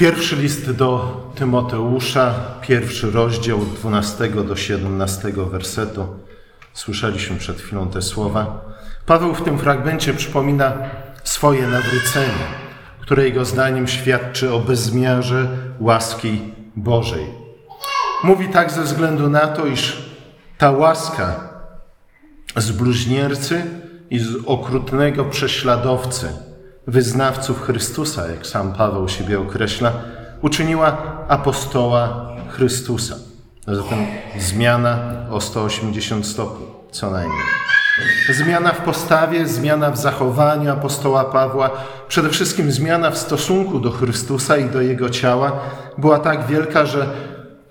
Pierwszy 0.00 0.36
list 0.36 0.70
do 0.70 1.20
Tymoteusza, 1.34 2.34
pierwszy 2.60 3.10
rozdział 3.10 3.60
od 3.60 3.68
12 3.68 4.28
do 4.28 4.56
17 4.56 5.32
wersetu. 5.50 6.06
Słyszeliśmy 6.72 7.36
przed 7.36 7.60
chwilą 7.60 7.88
te 7.88 8.02
słowa. 8.02 8.60
Paweł 9.06 9.34
w 9.34 9.42
tym 9.42 9.58
fragmencie 9.58 10.14
przypomina 10.14 10.72
swoje 11.24 11.66
nawrócenie, 11.66 12.46
które 13.00 13.24
jego 13.24 13.44
zdaniem 13.44 13.88
świadczy 13.88 14.52
o 14.52 14.58
bezmiarze 14.60 15.48
łaski 15.80 16.40
Bożej. 16.76 17.26
Mówi 18.24 18.48
tak 18.48 18.70
ze 18.72 18.82
względu 18.82 19.30
na 19.30 19.46
to, 19.46 19.66
iż 19.66 20.10
ta 20.58 20.70
łaska 20.70 21.50
z 22.56 22.72
bluźniercy 22.72 23.62
i 24.10 24.18
z 24.18 24.36
okrutnego 24.46 25.24
prześladowcy, 25.24 26.28
wyznawców 26.86 27.62
Chrystusa, 27.62 28.28
jak 28.28 28.46
sam 28.46 28.72
Paweł 28.72 29.08
siebie 29.08 29.40
określa, 29.40 29.92
uczyniła 30.42 30.96
apostoła 31.28 32.30
Chrystusa. 32.48 33.16
Zatem 33.66 34.06
zmiana 34.38 34.98
o 35.30 35.40
180 35.40 36.26
stopni, 36.26 36.66
co 36.90 37.10
najmniej. 37.10 37.42
Zmiana 38.30 38.72
w 38.72 38.84
postawie, 38.84 39.46
zmiana 39.46 39.90
w 39.90 39.98
zachowaniu 39.98 40.72
apostoła 40.72 41.24
Pawła, 41.24 41.70
przede 42.08 42.28
wszystkim 42.28 42.72
zmiana 42.72 43.10
w 43.10 43.18
stosunku 43.18 43.80
do 43.80 43.90
Chrystusa 43.90 44.56
i 44.56 44.70
do 44.70 44.80
jego 44.80 45.10
ciała 45.10 45.60
była 45.98 46.18
tak 46.18 46.46
wielka, 46.46 46.86
że 46.86 47.06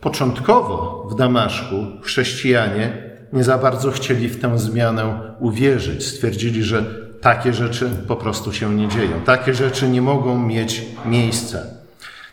początkowo 0.01 1.07
w 1.11 1.15
Damaszku 1.15 1.75
chrześcijanie 2.03 3.09
nie 3.33 3.43
za 3.43 3.57
bardzo 3.57 3.91
chcieli 3.91 4.29
w 4.29 4.41
tę 4.41 4.59
zmianę 4.59 5.19
uwierzyć. 5.39 6.07
Stwierdzili, 6.07 6.63
że 6.63 7.08
takie 7.21 7.53
rzeczy 7.53 7.89
po 8.07 8.15
prostu 8.15 8.53
się 8.53 8.75
nie 8.75 8.87
dzieją. 8.87 9.21
Takie 9.25 9.53
rzeczy 9.53 9.89
nie 9.89 10.01
mogą 10.01 10.39
mieć 10.39 10.85
miejsca. 11.05 11.59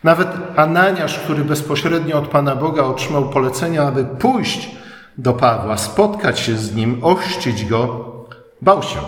Nawet 0.05 0.29
Ananiasz, 0.57 1.19
który 1.19 1.45
bezpośrednio 1.45 2.19
od 2.19 2.29
Pana 2.29 2.57
Boga 2.57 2.83
otrzymał 2.83 3.31
polecenia, 3.31 3.83
aby 3.83 4.05
pójść 4.05 4.71
do 5.19 5.33
Pawła, 5.33 5.77
spotkać 5.77 6.41
się 6.41 6.57
z 6.57 6.75
nim, 6.75 7.05
ochrzcić 7.05 7.65
go, 7.65 8.05
bał 8.63 8.83
się 8.83 8.99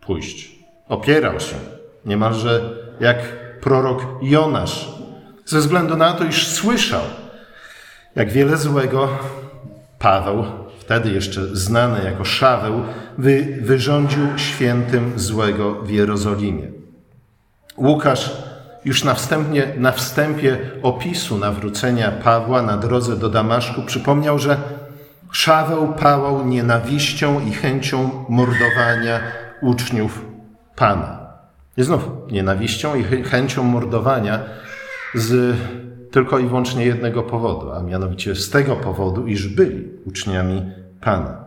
pójść. 0.00 0.58
Opierał 0.88 1.40
się, 1.40 1.56
niemalże 2.04 2.60
jak 3.00 3.18
prorok 3.60 4.06
Jonasz, 4.22 4.88
ze 5.44 5.58
względu 5.58 5.96
na 5.96 6.12
to, 6.12 6.24
iż 6.24 6.48
słyszał, 6.48 7.02
jak 8.16 8.30
wiele 8.30 8.56
złego 8.56 9.08
Paweł, 9.98 10.44
wtedy 10.84 11.10
jeszcze 11.10 11.56
znany 11.56 12.04
jako 12.04 12.24
Szaweł, 12.24 12.82
wy, 13.18 13.58
wyrządził 13.60 14.26
świętym 14.36 15.12
złego 15.16 15.74
w 15.74 15.90
Jerozolimie. 15.90 16.68
Łukasz 17.76 18.42
już 18.84 19.04
na, 19.04 19.14
wstępie, 19.14 19.72
na 19.76 19.92
wstępie 19.92 20.58
opisu 20.82 21.38
nawrócenia 21.38 22.10
Pawła 22.10 22.62
na 22.62 22.76
drodze 22.76 23.16
do 23.16 23.28
Damaszku 23.28 23.82
przypomniał, 23.82 24.38
że 24.38 24.56
Szaweł 25.32 25.92
pałał 25.92 26.46
nienawiścią 26.46 27.46
i 27.46 27.52
chęcią 27.52 28.24
mordowania 28.28 29.20
uczniów 29.62 30.24
Pana. 30.76 31.26
I 31.76 31.82
znów 31.82 32.08
nienawiścią 32.30 32.94
i 32.94 33.04
chęcią 33.04 33.62
mordowania 33.62 34.38
z 35.14 35.56
tylko 36.14 36.38
i 36.38 36.46
wyłącznie 36.46 36.84
jednego 36.84 37.22
powodu, 37.22 37.72
a 37.72 37.82
mianowicie 37.82 38.34
z 38.34 38.50
tego 38.50 38.76
powodu, 38.76 39.26
iż 39.26 39.48
byli 39.48 39.88
uczniami 40.06 40.62
Pana. 41.00 41.44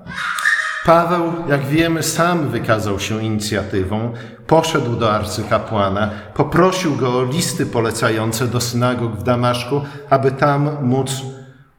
Paweł, 0.85 1.33
jak 1.49 1.65
wiemy, 1.65 2.03
sam 2.03 2.49
wykazał 2.49 2.99
się 2.99 3.23
inicjatywą, 3.23 4.13
poszedł 4.47 4.95
do 4.95 5.13
arcykapłana, 5.13 6.09
poprosił 6.33 6.95
go 6.95 7.19
o 7.19 7.23
listy 7.23 7.65
polecające 7.65 8.47
do 8.47 8.61
synagog 8.61 9.15
w 9.15 9.23
Damaszku, 9.23 9.81
aby 10.09 10.31
tam 10.31 10.69
móc 10.85 11.21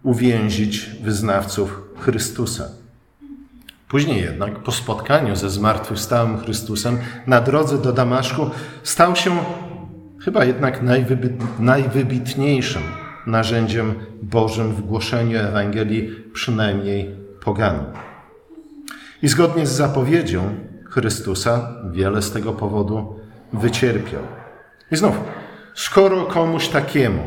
uwięzić 0.02 0.90
wyznawców 1.02 1.82
Chrystusa. 1.98 2.64
Później 3.88 4.22
jednak, 4.22 4.58
po 4.58 4.72
spotkaniu 4.72 5.36
ze 5.36 5.50
zmartwychwstałym 5.50 6.38
Chrystusem 6.38 6.98
na 7.26 7.40
drodze 7.40 7.78
do 7.78 7.92
Damaszku, 7.92 8.50
stał 8.82 9.16
się 9.16 9.38
chyba 10.24 10.44
jednak 10.44 10.80
najwybitniejszym 11.58 12.82
narzędziem 13.26 13.94
Bożym 14.22 14.72
w 14.72 14.80
głoszeniu 14.80 15.38
Ewangelii, 15.38 16.10
przynajmniej 16.32 17.16
poganom. 17.44 17.84
I 19.22 19.28
zgodnie 19.28 19.66
z 19.66 19.72
zapowiedzią 19.72 20.54
Chrystusa, 20.90 21.74
wiele 21.90 22.22
z 22.22 22.32
tego 22.32 22.52
powodu 22.52 23.20
wycierpiał. 23.52 24.22
I 24.90 24.96
znów, 24.96 25.20
skoro 25.74 26.26
komuś 26.26 26.68
takiemu 26.68 27.22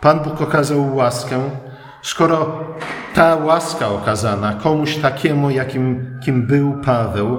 Pan 0.00 0.20
Bóg 0.20 0.40
okazał 0.40 0.96
łaskę, 0.96 1.50
skoro 2.02 2.64
ta 3.14 3.36
łaska 3.36 3.88
okazana 3.88 4.54
komuś 4.54 4.96
takiemu, 4.96 5.50
jakim 5.50 6.18
kim 6.24 6.46
był 6.46 6.72
Paweł, 6.84 7.38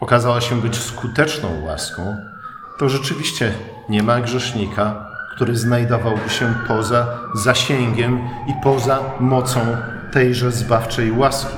okazała 0.00 0.40
się 0.40 0.60
być 0.60 0.76
skuteczną 0.76 1.64
łaską, 1.64 2.16
to 2.78 2.88
rzeczywiście 2.88 3.54
nie 3.88 4.02
ma 4.02 4.20
grzesznika, 4.20 5.06
który 5.34 5.56
znajdowałby 5.56 6.30
się 6.30 6.54
poza 6.68 7.06
zasięgiem 7.34 8.20
i 8.46 8.54
poza 8.62 8.98
mocą 9.20 9.60
tejże 10.12 10.52
zbawczej 10.52 11.12
łaski. 11.12 11.56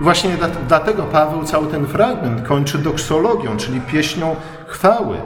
I 0.00 0.04
właśnie 0.04 0.30
dlatego 0.68 1.02
Paweł 1.02 1.44
cały 1.44 1.66
ten 1.66 1.86
fragment 1.86 2.48
kończy 2.48 2.78
doksologią, 2.78 3.56
czyli 3.56 3.80
pieśnią 3.80 4.36
chwały, 4.66 5.16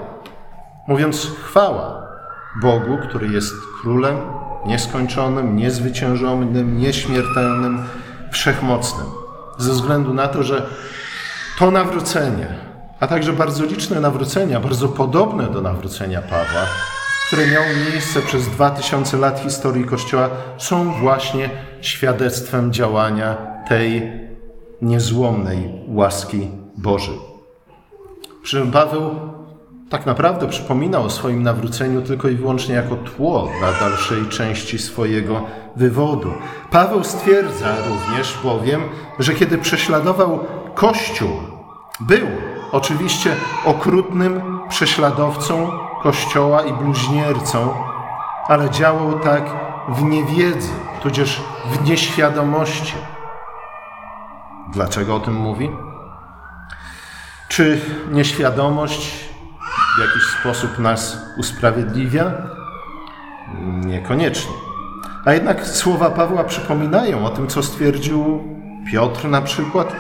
mówiąc 0.89 1.31
chwała 1.45 2.07
Bogu, 2.63 2.99
który 3.09 3.29
jest 3.29 3.55
królem 3.81 4.17
nieskończonym, 4.67 5.57
niezwyciężonym, 5.57 6.79
nieśmiertelnym, 6.79 7.85
wszechmocnym. 8.31 9.07
Ze 9.59 9.73
względu 9.73 10.15
na 10.15 10.29
to, 10.29 10.43
że 10.43 10.67
to 11.59 11.71
nawrócenie, 11.71 12.47
a 13.05 13.07
także 13.07 13.33
bardzo 13.33 13.65
liczne 13.65 14.01
nawrócenia, 14.01 14.61
bardzo 14.61 14.89
podobne 14.89 15.47
do 15.47 15.61
nawrócenia 15.61 16.23
Pawła, 16.23 16.67
które 17.27 17.47
miało 17.47 17.67
miejsce 17.91 18.23
przez 18.23 18.49
dwa 18.49 18.71
tysiące 18.71 19.17
lat 19.17 19.41
historii 19.41 19.85
Kościoła, 19.85 20.31
są 20.59 20.93
właśnie 20.93 21.51
świadectwem 21.81 22.73
działania 22.73 23.37
tej 23.69 24.13
niezłomnej 24.83 25.71
łaski 25.89 26.49
Bożej. 26.77 27.19
Przy 28.43 28.67
Paweł 28.67 29.11
tak 29.91 30.07
naprawdę 30.07 30.49
przypominał 30.49 31.05
o 31.05 31.11
swoim 31.11 31.43
nawróceniu 31.43 32.03
tylko 32.03 32.29
i 32.29 32.35
wyłącznie 32.35 32.75
jako 32.75 32.97
tło 32.97 33.49
dla 33.59 33.73
dalszej 33.73 34.29
części 34.29 34.79
swojego 34.79 35.43
wywodu. 35.77 36.33
Paweł 36.71 37.05
stwierdza 37.05 37.77
również 37.89 38.39
bowiem, 38.43 38.83
że 39.19 39.35
kiedy 39.35 39.59
prześladował 39.59 40.41
Kościół, 40.75 41.31
był 42.01 42.27
oczywiście 42.75 43.37
okrutnym 43.65 44.61
prześladowcą 44.69 45.71
Kościoła 46.03 46.63
i 46.63 46.73
bluźniercą, 46.73 47.75
ale 48.49 48.71
działał 48.71 49.19
tak 49.19 49.45
w 49.89 50.03
niewiedzy, 50.03 50.73
tudzież 51.03 51.43
w 51.71 51.89
nieświadomości. 51.89 52.95
Dlaczego 54.73 55.17
o 55.17 55.21
tym 55.21 55.35
mówi? 55.35 55.71
Czy 57.49 57.81
nieświadomość 58.11 59.11
w 59.97 60.01
jakiś 60.01 60.23
sposób 60.41 60.79
nas 60.79 61.19
usprawiedliwia? 61.37 62.33
Niekoniecznie. 63.85 64.55
A 65.25 65.33
jednak 65.33 65.67
słowa 65.67 66.11
Pawła 66.11 66.45
przypominają 66.45 67.27
o 67.27 67.31
tym, 67.31 67.47
co 67.47 67.63
stwierdził 67.63 68.43
Piotr 68.93 69.29
na 69.29 69.43
przykład 69.43 69.93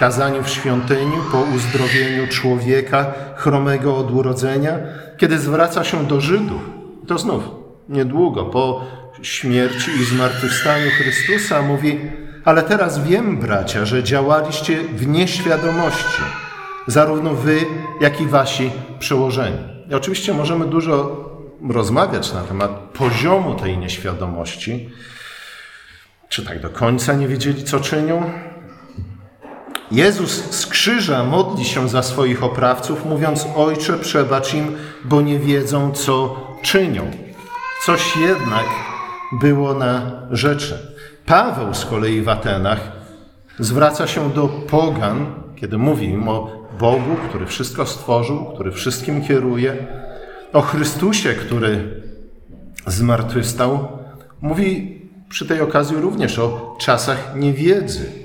kazaniu 0.00 0.42
w 0.42 0.48
świątyni 0.48 1.16
po 1.32 1.40
uzdrowieniu 1.40 2.28
człowieka 2.28 3.12
chromego 3.36 3.96
od 3.96 4.10
urodzenia, 4.10 4.78
kiedy 5.16 5.38
zwraca 5.38 5.84
się 5.84 6.06
do 6.06 6.20
Żydów. 6.20 6.62
To 7.06 7.18
znów 7.18 7.44
niedługo 7.88 8.44
po 8.44 8.84
śmierci 9.22 9.90
i 9.90 10.04
zmartwychwstaniu 10.04 10.90
Chrystusa 10.90 11.62
mówi: 11.62 12.00
Ale 12.44 12.62
teraz 12.62 13.04
wiem, 13.04 13.38
bracia, 13.38 13.84
że 13.84 14.02
działaliście 14.02 14.82
w 14.82 15.06
nieświadomości 15.06 16.22
zarówno 16.86 17.34
wy, 17.34 17.60
jak 18.00 18.20
i 18.20 18.26
wasi 18.26 18.70
przełożeni. 18.98 19.58
I 19.90 19.94
oczywiście 19.94 20.34
możemy 20.34 20.66
dużo 20.66 21.16
rozmawiać 21.70 22.32
na 22.32 22.40
temat 22.40 22.70
poziomu 22.70 23.54
tej 23.54 23.78
nieświadomości. 23.78 24.90
Czy 26.28 26.44
tak 26.44 26.60
do 26.60 26.70
końca 26.70 27.12
nie 27.12 27.28
wiedzieli, 27.28 27.64
co 27.64 27.80
czynią? 27.80 28.30
Jezus 29.90 30.30
z 30.50 30.66
krzyża 30.66 31.24
modli 31.24 31.64
się 31.64 31.88
za 31.88 32.02
swoich 32.02 32.44
oprawców, 32.44 33.04
mówiąc: 33.04 33.46
Ojcze, 33.56 33.98
przebacz 33.98 34.54
im, 34.54 34.76
bo 35.04 35.20
nie 35.20 35.38
wiedzą, 35.38 35.92
co 35.92 36.36
czynią. 36.62 37.10
Coś 37.86 38.16
jednak 38.16 38.64
było 39.32 39.74
na 39.74 40.10
rzeczy. 40.30 40.78
Paweł 41.26 41.74
z 41.74 41.84
kolei 41.84 42.22
w 42.22 42.28
Atenach 42.28 42.92
zwraca 43.58 44.06
się 44.06 44.30
do 44.30 44.48
pogan, 44.48 45.26
kiedy 45.56 45.78
mówi 45.78 46.06
im 46.06 46.28
o 46.28 46.50
Bogu, 46.78 47.16
który 47.28 47.46
wszystko 47.46 47.86
stworzył, 47.86 48.44
który 48.54 48.72
wszystkim 48.72 49.24
kieruje, 49.24 49.86
o 50.52 50.60
Chrystusie, 50.60 51.34
który 51.34 52.02
zmartwychwstał, 52.86 53.88
mówi 54.40 55.00
przy 55.28 55.46
tej 55.46 55.60
okazji 55.60 55.96
również 55.96 56.38
o 56.38 56.76
czasach 56.80 57.32
niewiedzy, 57.36 58.19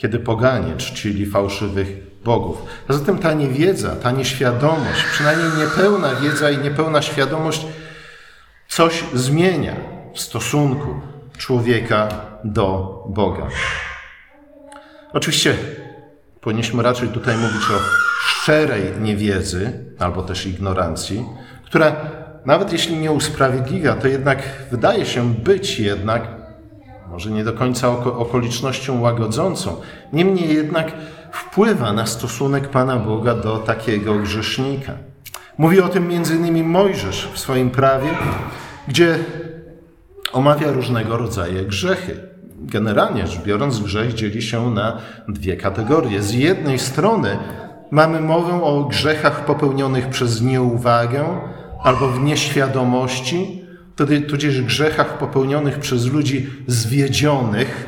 kiedy 0.00 0.18
poganie 0.18 0.76
czcili 0.76 1.26
fałszywych 1.26 1.88
bogów. 2.24 2.62
A 2.88 2.92
zatem 2.92 3.18
ta 3.18 3.32
niewiedza, 3.32 3.96
ta 3.96 4.10
nieświadomość, 4.10 5.04
przynajmniej 5.12 5.48
niepełna 5.58 6.14
wiedza 6.14 6.50
i 6.50 6.58
niepełna 6.58 7.02
świadomość 7.02 7.66
coś 8.68 9.04
zmienia 9.14 9.76
w 10.14 10.20
stosunku 10.20 11.00
człowieka 11.38 12.08
do 12.44 13.04
Boga. 13.08 13.46
Oczywiście 15.12 15.54
powinniśmy 16.40 16.82
raczej 16.82 17.08
tutaj 17.08 17.36
mówić 17.36 17.62
o 17.62 17.80
szczerej 18.26 18.82
niewiedzy 19.00 19.84
albo 19.98 20.22
też 20.22 20.46
ignorancji, 20.46 21.24
która 21.64 21.96
nawet 22.46 22.72
jeśli 22.72 22.96
nie 22.96 23.12
usprawiedliwia, 23.12 23.94
to 23.94 24.08
jednak 24.08 24.42
wydaje 24.70 25.06
się 25.06 25.34
być 25.34 25.80
jednak, 25.80 26.39
może 27.10 27.30
nie 27.30 27.44
do 27.44 27.52
końca 27.52 27.88
okolicznością 28.04 29.00
łagodzącą, 29.00 29.76
niemniej 30.12 30.54
jednak 30.54 30.92
wpływa 31.32 31.92
na 31.92 32.06
stosunek 32.06 32.68
Pana 32.68 32.96
Boga 32.96 33.34
do 33.34 33.58
takiego 33.58 34.14
grzesznika. 34.14 34.92
Mówi 35.58 35.80
o 35.80 35.88
tym 35.88 36.12
innymi 36.12 36.62
Mojżesz 36.62 37.28
w 37.32 37.38
swoim 37.38 37.70
prawie, 37.70 38.08
gdzie 38.88 39.18
omawia 40.32 40.72
różnego 40.72 41.16
rodzaju 41.16 41.66
grzechy. 41.66 42.20
Generalnie 42.62 43.26
rzecz 43.26 43.42
biorąc, 43.42 43.80
grzech 43.80 44.14
dzieli 44.14 44.42
się 44.42 44.70
na 44.70 44.98
dwie 45.28 45.56
kategorie. 45.56 46.22
Z 46.22 46.32
jednej 46.32 46.78
strony 46.78 47.38
mamy 47.90 48.20
mowę 48.20 48.62
o 48.62 48.84
grzechach 48.84 49.44
popełnionych 49.44 50.08
przez 50.08 50.42
nieuwagę 50.42 51.24
albo 51.82 52.08
w 52.08 52.20
nieświadomości, 52.20 53.59
tudzież 54.06 54.62
grzechach 54.62 55.18
popełnionych 55.18 55.78
przez 55.78 56.06
ludzi 56.06 56.46
zwiedzionych 56.66 57.86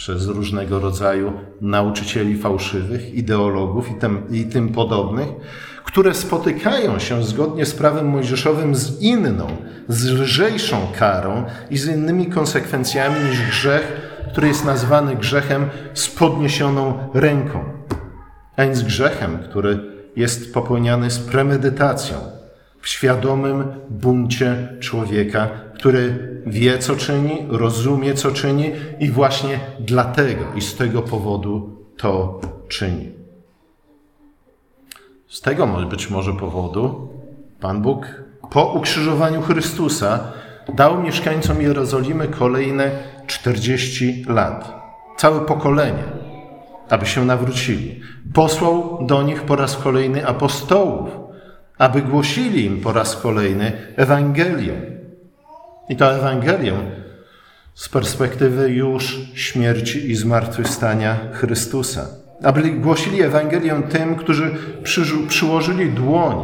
przez 0.00 0.26
różnego 0.26 0.80
rodzaju 0.80 1.32
nauczycieli 1.60 2.38
fałszywych, 2.38 3.14
ideologów 3.14 3.90
i 3.90 3.94
tym, 3.94 4.22
i 4.30 4.44
tym 4.44 4.68
podobnych, 4.68 5.28
które 5.84 6.14
spotykają 6.14 6.98
się 6.98 7.24
zgodnie 7.24 7.66
z 7.66 7.74
prawem 7.74 8.08
mojżeszowym 8.08 8.74
z 8.74 9.00
inną, 9.02 9.46
z 9.88 10.04
lżejszą 10.10 10.76
karą 10.98 11.44
i 11.70 11.78
z 11.78 11.86
innymi 11.86 12.26
konsekwencjami 12.26 13.24
niż 13.30 13.42
grzech, 13.42 13.92
który 14.32 14.48
jest 14.48 14.64
nazwany 14.64 15.16
grzechem 15.16 15.66
z 15.94 16.08
podniesioną 16.08 16.98
ręką, 17.14 17.64
a 18.56 18.62
więc 18.62 18.82
grzechem, 18.82 19.38
który 19.38 19.80
jest 20.16 20.54
popełniany 20.54 21.10
z 21.10 21.18
premedytacją, 21.18 22.16
w 22.80 22.88
świadomym 22.88 23.64
buncie 23.90 24.76
człowieka, 24.80 25.48
który 25.74 26.30
wie, 26.46 26.78
co 26.78 26.96
czyni, 26.96 27.46
rozumie, 27.48 28.14
co 28.14 28.30
czyni 28.30 28.72
i 29.00 29.10
właśnie 29.10 29.60
dlatego 29.80 30.44
i 30.54 30.60
z 30.60 30.76
tego 30.76 31.02
powodu 31.02 31.76
to 31.96 32.40
czyni. 32.68 33.10
Z 35.28 35.40
tego 35.40 35.66
być 35.66 36.10
może 36.10 36.32
powodu 36.32 37.08
Pan 37.60 37.82
Bóg 37.82 38.06
po 38.50 38.72
ukrzyżowaniu 38.72 39.42
Chrystusa 39.42 40.32
dał 40.74 41.02
mieszkańcom 41.02 41.62
Jerozolimy 41.62 42.28
kolejne 42.28 42.90
40 43.26 44.24
lat, 44.28 44.82
całe 45.16 45.40
pokolenie, 45.40 46.02
aby 46.88 47.06
się 47.06 47.24
nawrócili. 47.24 48.00
Posłał 48.34 48.98
do 49.06 49.22
nich 49.22 49.42
po 49.42 49.56
raz 49.56 49.76
kolejny 49.76 50.26
apostołów, 50.26 51.10
aby 51.80 52.02
głosili 52.02 52.64
im 52.64 52.80
po 52.80 52.92
raz 52.92 53.16
kolejny 53.16 53.72
Ewangelię. 53.96 54.74
I 55.88 55.96
to 55.96 56.14
Ewangelię 56.14 56.72
z 57.74 57.88
perspektywy 57.88 58.70
już 58.70 59.20
śmierci 59.34 60.10
i 60.10 60.16
zmartwychwstania 60.16 61.16
Chrystusa. 61.32 62.06
Aby 62.42 62.62
głosili 62.70 63.22
Ewangelię 63.22 63.82
tym, 63.90 64.16
którzy 64.16 64.50
przyłożyli 65.28 65.90
dłoń 65.90 66.36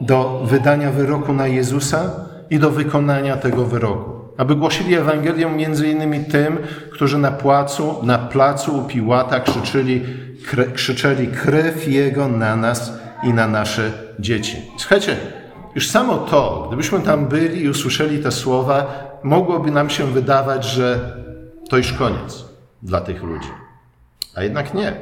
do 0.00 0.42
wydania 0.44 0.90
wyroku 0.90 1.32
na 1.32 1.46
Jezusa 1.46 2.10
i 2.50 2.58
do 2.58 2.70
wykonania 2.70 3.36
tego 3.36 3.64
wyroku. 3.64 4.10
Aby 4.36 4.56
głosili 4.56 4.94
Ewangelię 4.94 5.50
między 5.50 5.88
innymi 5.88 6.24
tym, 6.24 6.58
którzy 6.92 7.18
na 7.18 7.30
placu, 7.30 8.00
na 8.02 8.18
placu 8.18 8.78
u 8.78 8.82
Piłata 8.82 9.40
krzyczyli, 9.40 10.02
krzyczeli 10.74 11.28
krew 11.28 11.88
Jego 11.88 12.28
na 12.28 12.56
nas 12.56 13.05
i 13.22 13.32
na 13.34 13.48
nasze 13.48 13.92
dzieci. 14.18 14.56
Słuchajcie, 14.78 15.16
już 15.74 15.88
samo 15.88 16.16
to, 16.16 16.64
gdybyśmy 16.68 17.00
tam 17.00 17.26
byli 17.26 17.62
i 17.62 17.68
usłyszeli 17.68 18.22
te 18.22 18.32
słowa, 18.32 18.86
mogłoby 19.22 19.70
nam 19.70 19.90
się 19.90 20.06
wydawać, 20.06 20.64
że 20.64 21.16
to 21.68 21.76
już 21.76 21.92
koniec 21.92 22.44
dla 22.82 23.00
tych 23.00 23.22
ludzi. 23.22 23.48
A 24.34 24.42
jednak 24.42 24.74
nie. 24.74 24.96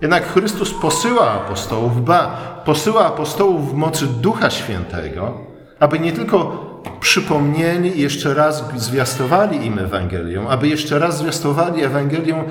Jednak 0.00 0.32
Chrystus 0.32 0.74
posyła 0.74 1.30
apostołów, 1.30 2.04
ba, 2.04 2.26
posyła 2.64 3.06
apostołów 3.06 3.70
w 3.70 3.74
mocy 3.74 4.06
Ducha 4.06 4.50
Świętego, 4.50 5.38
aby 5.80 5.98
nie 5.98 6.12
tylko 6.12 6.64
przypomnieli 7.00 7.98
i 7.98 8.02
jeszcze 8.02 8.34
raz 8.34 8.64
zwiastowali 8.76 9.66
im 9.66 9.78
Ewangelię, 9.78 10.40
aby 10.48 10.68
jeszcze 10.68 10.98
raz 10.98 11.18
zwiastowali 11.18 11.84
Ewangelię 11.84 12.44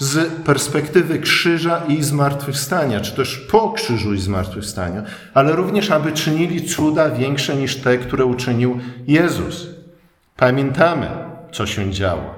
z 0.00 0.42
perspektywy 0.42 1.18
krzyża 1.18 1.82
i 1.88 2.02
zmartwychwstania, 2.02 3.00
czy 3.00 3.12
też 3.12 3.36
po 3.36 3.70
krzyżu 3.70 4.14
i 4.14 4.20
zmartwychwstaniu, 4.20 5.02
ale 5.34 5.52
również 5.52 5.90
aby 5.90 6.12
czynili 6.12 6.68
cuda 6.68 7.10
większe 7.10 7.56
niż 7.56 7.76
te, 7.76 7.98
które 7.98 8.24
uczynił 8.24 8.78
Jezus. 9.06 9.66
Pamiętamy, 10.36 11.08
co 11.52 11.66
się 11.66 11.90
działo. 11.90 12.34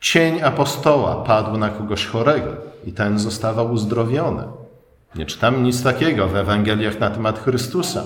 Cień 0.00 0.42
apostoła 0.42 1.24
padł 1.24 1.58
na 1.58 1.68
kogoś 1.68 2.06
chorego 2.06 2.56
i 2.86 2.92
ten 2.92 3.18
zostawał 3.18 3.72
uzdrowiony. 3.72 4.42
Nie 5.14 5.26
czytamy 5.26 5.58
nic 5.58 5.82
takiego 5.82 6.28
w 6.28 6.36
Ewangeliach 6.36 7.00
na 7.00 7.10
temat 7.10 7.38
Chrystusa. 7.38 8.04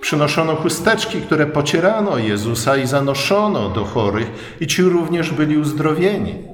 Przynoszono 0.00 0.56
chusteczki, 0.56 1.20
które 1.20 1.46
pocierano 1.46 2.18
Jezusa 2.18 2.76
i 2.76 2.86
zanoszono 2.86 3.68
do 3.68 3.84
chorych, 3.84 4.56
i 4.60 4.66
ci 4.66 4.82
również 4.82 5.30
byli 5.30 5.58
uzdrowieni. 5.58 6.49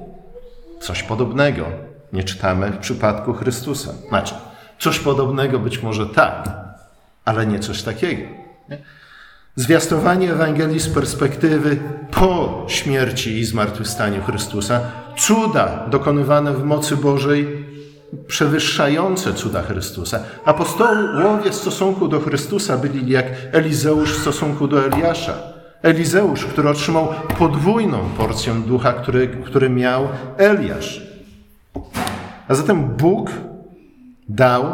Coś 0.79 1.03
podobnego 1.03 1.65
nie 2.13 2.23
czytamy 2.23 2.71
w 2.71 2.77
przypadku 2.77 3.33
Chrystusa. 3.33 3.93
Znaczy, 4.09 4.35
coś 4.79 4.99
podobnego 4.99 5.59
być 5.59 5.83
może 5.83 6.05
tak, 6.05 6.49
ale 7.25 7.47
nie 7.47 7.59
coś 7.59 7.83
takiego. 7.83 8.21
Nie? 8.69 8.77
Zwiastowanie 9.55 10.31
Ewangelii 10.31 10.79
z 10.79 10.89
perspektywy 10.89 11.77
po 12.11 12.65
śmierci 12.67 13.39
i 13.39 13.45
zmartwychwstaniu 13.45 14.23
Chrystusa, 14.23 14.81
cuda 15.17 15.87
dokonywane 15.87 16.53
w 16.53 16.63
mocy 16.63 16.97
Bożej, 16.97 17.65
przewyższające 18.27 19.33
cuda 19.33 19.61
Chrystusa. 19.61 20.19
Apostołowie 20.45 21.51
w 21.51 21.55
stosunku 21.55 22.07
do 22.07 22.19
Chrystusa 22.19 22.77
byli 22.77 23.11
jak 23.11 23.25
Elizeusz 23.51 24.13
w 24.13 24.21
stosunku 24.21 24.67
do 24.67 24.85
Eliasza. 24.85 25.56
Elizeusz, 25.81 26.45
który 26.45 26.69
otrzymał 26.69 27.07
podwójną 27.39 27.99
porcję 28.17 28.53
ducha, 28.53 28.93
który, 28.93 29.27
który 29.27 29.69
miał 29.69 30.07
Eliasz. 30.37 31.01
A 32.47 32.55
zatem 32.55 32.83
Bóg 32.83 33.31
dał 34.29 34.65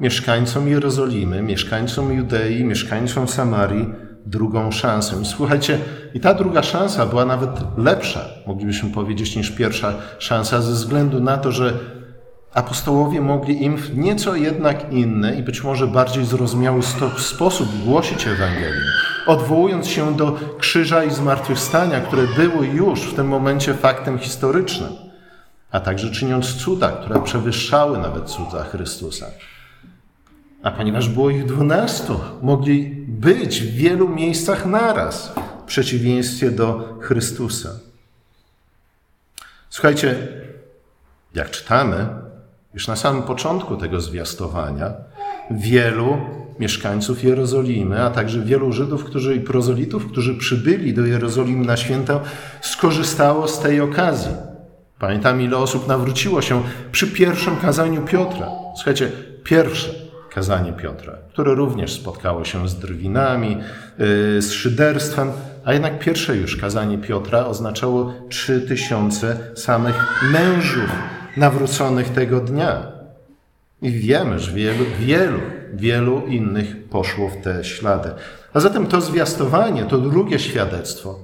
mieszkańcom 0.00 0.68
Jerozolimy, 0.68 1.42
mieszkańcom 1.42 2.12
Judei, 2.12 2.64
mieszkańcom 2.64 3.28
Samarii 3.28 3.86
drugą 4.26 4.70
szansę. 4.70 5.24
Słuchajcie, 5.24 5.78
i 6.14 6.20
ta 6.20 6.34
druga 6.34 6.62
szansa 6.62 7.06
była 7.06 7.24
nawet 7.24 7.50
lepsza, 7.76 8.20
moglibyśmy 8.46 8.90
powiedzieć, 8.90 9.36
niż 9.36 9.50
pierwsza 9.50 9.94
szansa, 10.18 10.62
ze 10.62 10.72
względu 10.72 11.20
na 11.20 11.36
to, 11.36 11.52
że 11.52 11.72
apostołowie 12.54 13.20
mogli 13.20 13.64
im 13.64 13.76
w 13.76 13.98
nieco 13.98 14.36
jednak 14.36 14.92
inny 14.92 15.36
i 15.36 15.42
być 15.42 15.64
może 15.64 15.86
bardziej 15.86 16.24
zrozumiały 16.24 16.80
sposób 17.18 17.68
głosić 17.84 18.26
Ewangelię, 18.26 18.92
odwołując 19.28 19.88
się 19.88 20.16
do 20.16 20.38
krzyża 20.58 21.04
i 21.04 21.10
zmartwychwstania, 21.10 22.00
które 22.00 22.26
były 22.36 22.66
już 22.66 23.00
w 23.00 23.14
tym 23.14 23.28
momencie 23.28 23.74
faktem 23.74 24.18
historycznym, 24.18 24.92
a 25.70 25.80
także 25.80 26.10
czyniąc 26.10 26.54
cuda, 26.54 26.92
które 26.92 27.22
przewyższały 27.22 27.98
nawet 27.98 28.24
cuda 28.24 28.64
Chrystusa. 28.64 29.26
A 30.62 30.70
ponieważ 30.70 31.08
było 31.08 31.30
ich 31.30 31.44
dwunastu, 31.44 32.20
mogli 32.42 33.04
być 33.08 33.60
w 33.60 33.74
wielu 33.74 34.08
miejscach 34.08 34.66
naraz, 34.66 35.32
w 35.62 35.62
przeciwieństwie 35.62 36.50
do 36.50 36.98
Chrystusa. 37.00 37.68
Słuchajcie, 39.70 40.28
jak 41.34 41.50
czytamy, 41.50 42.08
już 42.74 42.88
na 42.88 42.96
samym 42.96 43.22
początku 43.22 43.76
tego 43.76 44.00
zwiastowania, 44.00 44.92
wielu 45.50 46.18
mieszkańców 46.60 47.24
Jerozolimy, 47.24 48.02
a 48.02 48.10
także 48.10 48.40
wielu 48.40 48.72
Żydów 48.72 49.04
którzy, 49.04 49.36
i 49.36 49.40
prozolitów, 49.40 50.06
którzy 50.06 50.34
przybyli 50.34 50.94
do 50.94 51.06
Jerozolimy 51.06 51.64
na 51.66 51.76
święta, 51.76 52.20
skorzystało 52.60 53.48
z 53.48 53.60
tej 53.60 53.80
okazji. 53.80 54.32
Pamiętam, 54.98 55.40
ile 55.42 55.56
osób 55.56 55.88
nawróciło 55.88 56.42
się 56.42 56.62
przy 56.92 57.06
pierwszym 57.06 57.56
kazaniu 57.56 58.02
Piotra. 58.02 58.48
Słuchajcie, 58.76 59.10
pierwsze 59.44 60.08
kazanie 60.34 60.72
Piotra, 60.72 61.12
które 61.32 61.54
również 61.54 61.92
spotkało 61.92 62.44
się 62.44 62.68
z 62.68 62.78
drwinami, 62.78 63.56
yy, 63.98 64.42
z 64.42 64.52
szyderstwem, 64.52 65.30
a 65.64 65.72
jednak 65.72 65.98
pierwsze 65.98 66.36
już 66.36 66.56
kazanie 66.56 66.98
Piotra 66.98 67.46
oznaczało 67.46 68.14
trzy 68.28 68.60
tysiące 68.60 69.38
samych 69.54 70.22
mężów 70.32 70.90
nawróconych 71.36 72.08
tego 72.08 72.40
dnia. 72.40 72.86
I 73.82 73.90
wiemy, 73.90 74.38
że 74.38 74.52
wielu, 74.52 74.84
wielu, 75.00 75.40
wielu 75.74 76.26
innych 76.26 76.88
poszło 76.88 77.28
w 77.28 77.36
te 77.36 77.64
ślady. 77.64 78.10
A 78.54 78.60
zatem 78.60 78.86
to 78.86 79.00
zwiastowanie, 79.00 79.84
to 79.84 79.98
drugie 79.98 80.38
świadectwo, 80.38 81.18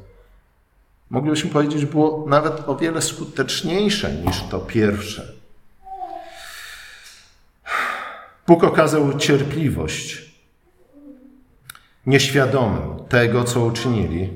moglibyśmy 1.10 1.50
powiedzieć, 1.50 1.84
było 1.84 2.24
nawet 2.28 2.68
o 2.68 2.76
wiele 2.76 3.02
skuteczniejsze 3.02 4.12
niż 4.12 4.42
to 4.42 4.58
pierwsze. 4.58 5.32
Bóg 8.46 8.64
okazał 8.64 9.18
cierpliwość 9.18 10.34
nieświadomym 12.06 13.04
tego, 13.08 13.44
co 13.44 13.64
uczynili, 13.64 14.30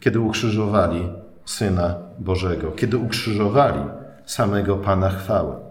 kiedy 0.00 0.20
ukrzyżowali 0.20 1.08
Syna 1.44 1.94
Bożego, 2.18 2.72
kiedy 2.72 2.98
ukrzyżowali 2.98 3.80
samego 4.26 4.76
Pana 4.76 5.10
chwały. 5.10 5.67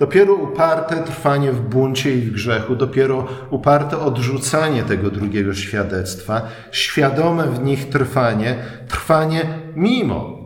Dopiero 0.00 0.34
uparte 0.34 0.96
trwanie 1.04 1.52
w 1.52 1.60
buncie 1.60 2.14
i 2.14 2.20
w 2.20 2.32
grzechu, 2.32 2.76
dopiero 2.76 3.26
uparte 3.50 3.98
odrzucanie 3.98 4.82
tego 4.82 5.10
drugiego 5.10 5.54
świadectwa, 5.54 6.42
świadome 6.70 7.46
w 7.46 7.62
nich 7.62 7.88
trwanie, 7.88 8.56
trwanie 8.88 9.44
mimo 9.76 10.38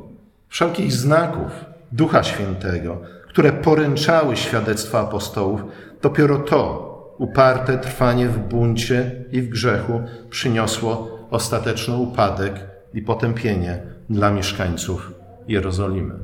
wszelkich 0.49 0.93
znaków 0.93 1.65
Ducha 1.93 2.23
Świętego, 2.23 3.01
które 3.29 3.53
poręczały 3.53 4.37
świadectwa 4.37 5.01
apostołów, 5.01 5.65
dopiero 6.03 6.39
to 6.39 7.15
uparte 7.19 7.79
trwanie 7.79 8.29
w 8.29 8.39
buncie 8.39 9.25
i 9.33 9.43
w 9.43 9.49
grzechu 9.49 10.01
przyniosło 10.31 11.19
ostateczny 11.31 11.97
upadek 11.97 12.55
i 12.95 13.03
potępienie 13.03 13.83
dla 14.11 14.31
mieszkańców 14.31 15.13
Jerozolimy. 15.49 16.15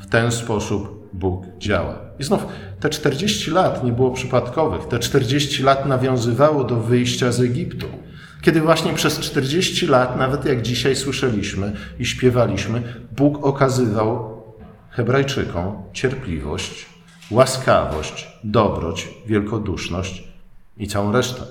W 0.00 0.06
ten 0.06 0.32
sposób 0.32 1.08
Bóg 1.12 1.44
działa. 1.58 2.07
I 2.18 2.24
znów 2.24 2.46
te 2.80 2.90
40 2.90 3.50
lat 3.50 3.84
nie 3.84 3.92
było 3.92 4.10
przypadkowych. 4.10 4.88
Te 4.88 4.98
40 4.98 5.62
lat 5.62 5.86
nawiązywało 5.86 6.64
do 6.64 6.76
wyjścia 6.76 7.32
z 7.32 7.40
Egiptu. 7.40 7.86
Kiedy 8.42 8.60
właśnie 8.60 8.94
przez 8.94 9.20
40 9.20 9.86
lat, 9.86 10.18
nawet 10.18 10.44
jak 10.44 10.62
dzisiaj 10.62 10.96
słyszeliśmy 10.96 11.72
i 11.98 12.06
śpiewaliśmy, 12.06 12.82
Bóg 13.16 13.46
okazywał 13.46 14.42
Hebrajczykom 14.90 15.82
cierpliwość, 15.92 16.86
łaskawość, 17.30 18.28
dobroć, 18.44 19.08
wielkoduszność 19.26 20.28
i 20.76 20.88
całą 20.88 21.12
resztę. 21.12 21.42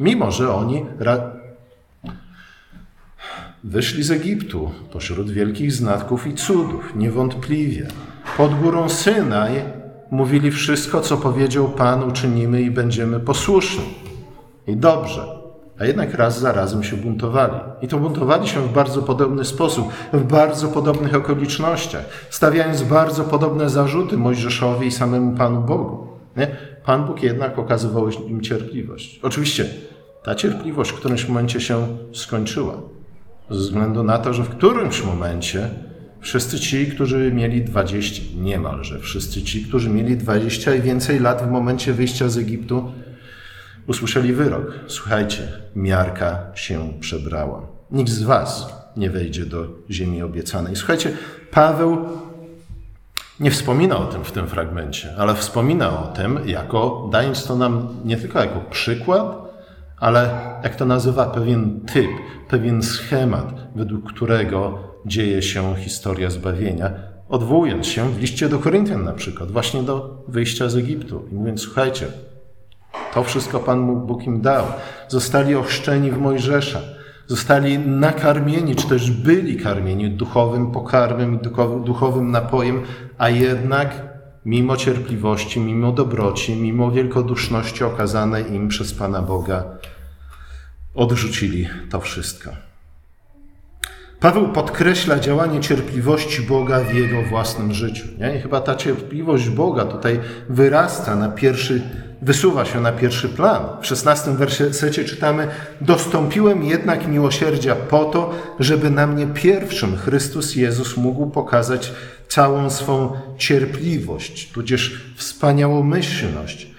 Mimo, 0.00 0.32
że 0.32 0.54
oni 0.54 0.86
wyszli 3.64 4.02
z 4.02 4.10
Egiptu 4.10 4.70
pośród 4.92 5.30
wielkich 5.30 5.72
znatków 5.72 6.26
i 6.26 6.34
cudów, 6.34 6.96
niewątpliwie 6.96 7.88
pod 8.36 8.60
górą 8.60 8.88
Synaj 8.88 9.62
mówili 10.10 10.50
wszystko, 10.50 11.00
co 11.00 11.16
powiedział 11.16 11.68
Pan, 11.68 12.02
uczynimy 12.02 12.62
i 12.62 12.70
będziemy 12.70 13.20
posłuszni. 13.20 13.84
I 14.66 14.76
dobrze. 14.76 15.26
A 15.78 15.84
jednak 15.84 16.14
raz 16.14 16.40
za 16.40 16.52
razem 16.52 16.84
się 16.84 16.96
buntowali. 16.96 17.54
I 17.82 17.88
to 17.88 17.98
buntowali 17.98 18.48
się 18.48 18.60
w 18.60 18.72
bardzo 18.72 19.02
podobny 19.02 19.44
sposób, 19.44 19.88
w 20.12 20.22
bardzo 20.22 20.68
podobnych 20.68 21.14
okolicznościach, 21.14 22.04
stawiając 22.30 22.82
bardzo 22.82 23.24
podobne 23.24 23.70
zarzuty 23.70 24.16
Mojżeszowi 24.16 24.86
i 24.86 24.92
samemu 24.92 25.36
Panu 25.36 25.60
Bogu. 25.60 26.06
Nie? 26.36 26.46
Pan 26.84 27.04
Bóg 27.04 27.22
jednak 27.22 27.58
okazywał 27.58 28.10
im 28.10 28.40
cierpliwość. 28.40 29.20
Oczywiście 29.22 29.66
ta 30.22 30.34
cierpliwość 30.34 30.90
w 30.90 30.94
którymś 30.94 31.28
momencie 31.28 31.60
się 31.60 31.86
skończyła. 32.12 32.74
Ze 33.50 33.58
względu 33.58 34.02
na 34.02 34.18
to, 34.18 34.34
że 34.34 34.42
w 34.42 34.48
którymś 34.48 35.04
momencie 35.04 35.70
Wszyscy 36.24 36.60
ci, 36.60 36.86
którzy 36.86 37.32
mieli 37.32 37.64
20, 37.64 38.22
niemalże 38.36 38.98
wszyscy 38.98 39.42
ci, 39.42 39.64
którzy 39.64 39.90
mieli 39.90 40.16
20 40.16 40.74
i 40.74 40.80
więcej 40.80 41.20
lat 41.20 41.42
w 41.42 41.50
momencie 41.50 41.92
wyjścia 41.92 42.28
z 42.28 42.38
Egiptu, 42.38 42.92
usłyszeli 43.86 44.32
wyrok. 44.32 44.74
Słuchajcie, 44.86 45.48
miarka 45.76 46.46
się 46.54 46.92
przebrała. 47.00 47.66
Nikt 47.90 48.10
z 48.10 48.22
was 48.22 48.66
nie 48.96 49.10
wejdzie 49.10 49.46
do 49.46 49.66
ziemi 49.90 50.22
obiecanej. 50.22 50.76
Słuchajcie, 50.76 51.16
Paweł 51.50 51.98
nie 53.40 53.50
wspomina 53.50 53.96
o 53.96 54.06
tym 54.06 54.24
w 54.24 54.32
tym 54.32 54.46
fragmencie, 54.46 55.14
ale 55.18 55.34
wspomina 55.34 56.00
o 56.00 56.06
tym 56.06 56.38
jako, 56.46 57.08
dając 57.12 57.46
to 57.46 57.56
nam 57.56 57.88
nie 58.04 58.16
tylko 58.16 58.38
jako 58.38 58.60
przykład, 58.60 59.36
ale 59.98 60.30
jak 60.62 60.76
to 60.76 60.84
nazywa, 60.84 61.26
pewien 61.26 61.80
typ, 61.80 62.10
pewien 62.48 62.82
schemat, 62.82 63.54
według 63.74 64.12
którego 64.12 64.93
dzieje 65.06 65.42
się 65.42 65.74
historia 65.76 66.30
zbawienia, 66.30 66.90
odwołując 67.28 67.86
się 67.86 68.10
w 68.10 68.20
liście 68.20 68.48
do 68.48 68.58
Koryntian 68.58 69.04
na 69.04 69.12
przykład, 69.12 69.50
właśnie 69.50 69.82
do 69.82 70.24
wyjścia 70.28 70.68
z 70.68 70.76
Egiptu 70.76 71.28
i 71.32 71.34
mówiąc, 71.34 71.60
słuchajcie, 71.60 72.06
to 73.14 73.24
wszystko 73.24 73.60
Pan 73.60 74.06
Bóg 74.06 74.26
im 74.26 74.40
dał. 74.40 74.64
Zostali 75.08 75.54
ochrzczeni 75.54 76.10
w 76.10 76.18
Mojżesza, 76.18 76.80
zostali 77.26 77.78
nakarmieni, 77.78 78.76
czy 78.76 78.88
też 78.88 79.10
byli 79.10 79.56
karmieni 79.56 80.10
duchowym 80.10 80.72
pokarmem 80.72 81.34
i 81.34 81.44
duchowym 81.84 82.30
napojem, 82.30 82.82
a 83.18 83.28
jednak 83.28 84.02
mimo 84.44 84.76
cierpliwości, 84.76 85.60
mimo 85.60 85.92
dobroci, 85.92 86.56
mimo 86.56 86.90
wielkoduszności 86.90 87.84
okazanej 87.84 88.52
im 88.54 88.68
przez 88.68 88.94
Pana 88.94 89.22
Boga, 89.22 89.64
odrzucili 90.94 91.68
to 91.90 92.00
wszystko. 92.00 92.50
Paweł 94.24 94.48
podkreśla 94.48 95.18
działanie 95.18 95.60
cierpliwości 95.60 96.42
Boga 96.42 96.80
w 96.80 96.94
jego 96.94 97.22
własnym 97.22 97.74
życiu. 97.74 98.04
Nie? 98.18 98.36
I 98.36 98.40
chyba 98.40 98.60
ta 98.60 98.74
cierpliwość 98.74 99.48
Boga 99.48 99.84
tutaj 99.84 100.20
wyrasta 100.48 101.16
na 101.16 101.28
pierwszy, 101.28 101.82
wysuwa 102.22 102.64
się 102.64 102.80
na 102.80 102.92
pierwszy 102.92 103.28
plan. 103.28 103.62
W 103.80 103.86
szesnastym 103.86 104.36
wersecie 104.36 105.04
czytamy: 105.04 105.48
Dostąpiłem 105.80 106.64
jednak 106.64 107.08
miłosierdzia 107.08 107.74
po 107.74 108.04
to, 108.04 108.34
żeby 108.60 108.90
na 108.90 109.06
mnie 109.06 109.26
pierwszym 109.26 109.96
Chrystus 109.96 110.56
Jezus 110.56 110.96
mógł 110.96 111.26
pokazać 111.26 111.92
całą 112.28 112.70
swą 112.70 113.12
cierpliwość, 113.38 114.52
tudzież 114.52 115.00
wspaniałomyślność, 115.16 116.70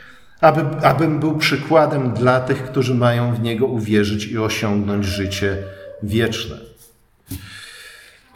aby, 0.41 0.61
abym 0.81 1.19
był 1.19 1.37
przykładem 1.37 2.13
dla 2.13 2.39
tych, 2.39 2.63
którzy 2.63 2.95
mają 2.95 3.35
w 3.35 3.41
Niego 3.41 3.65
uwierzyć 3.65 4.25
i 4.25 4.37
osiągnąć 4.37 5.05
życie 5.05 5.57
wieczne. 6.03 6.74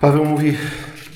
Paweł 0.01 0.25
mówi: 0.25 0.57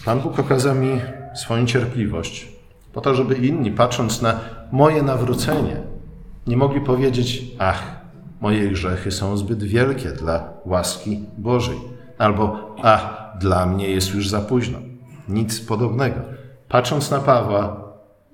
Pan 0.05 0.19
Bóg 0.19 0.39
okazał 0.39 0.75
mi 0.75 1.01
swoją 1.35 1.65
cierpliwość, 1.65 2.47
po 2.93 3.01
to, 3.01 3.15
żeby 3.15 3.35
inni, 3.35 3.71
patrząc 3.71 4.21
na 4.21 4.39
moje 4.71 5.03
nawrócenie, 5.03 5.77
nie 6.47 6.57
mogli 6.57 6.81
powiedzieć: 6.81 7.43
Ach, 7.59 7.83
moje 8.41 8.69
grzechy 8.69 9.11
są 9.11 9.37
zbyt 9.37 9.63
wielkie 9.63 10.09
dla 10.09 10.49
łaski 10.65 11.25
Bożej, 11.37 11.77
albo 12.17 12.75
Ach, 12.83 13.23
dla 13.39 13.65
mnie 13.65 13.89
jest 13.89 14.13
już 14.13 14.29
za 14.29 14.41
późno. 14.41 14.79
Nic 15.29 15.61
podobnego. 15.61 16.19
Patrząc 16.69 17.11
na 17.11 17.19
Pawła, 17.19 17.93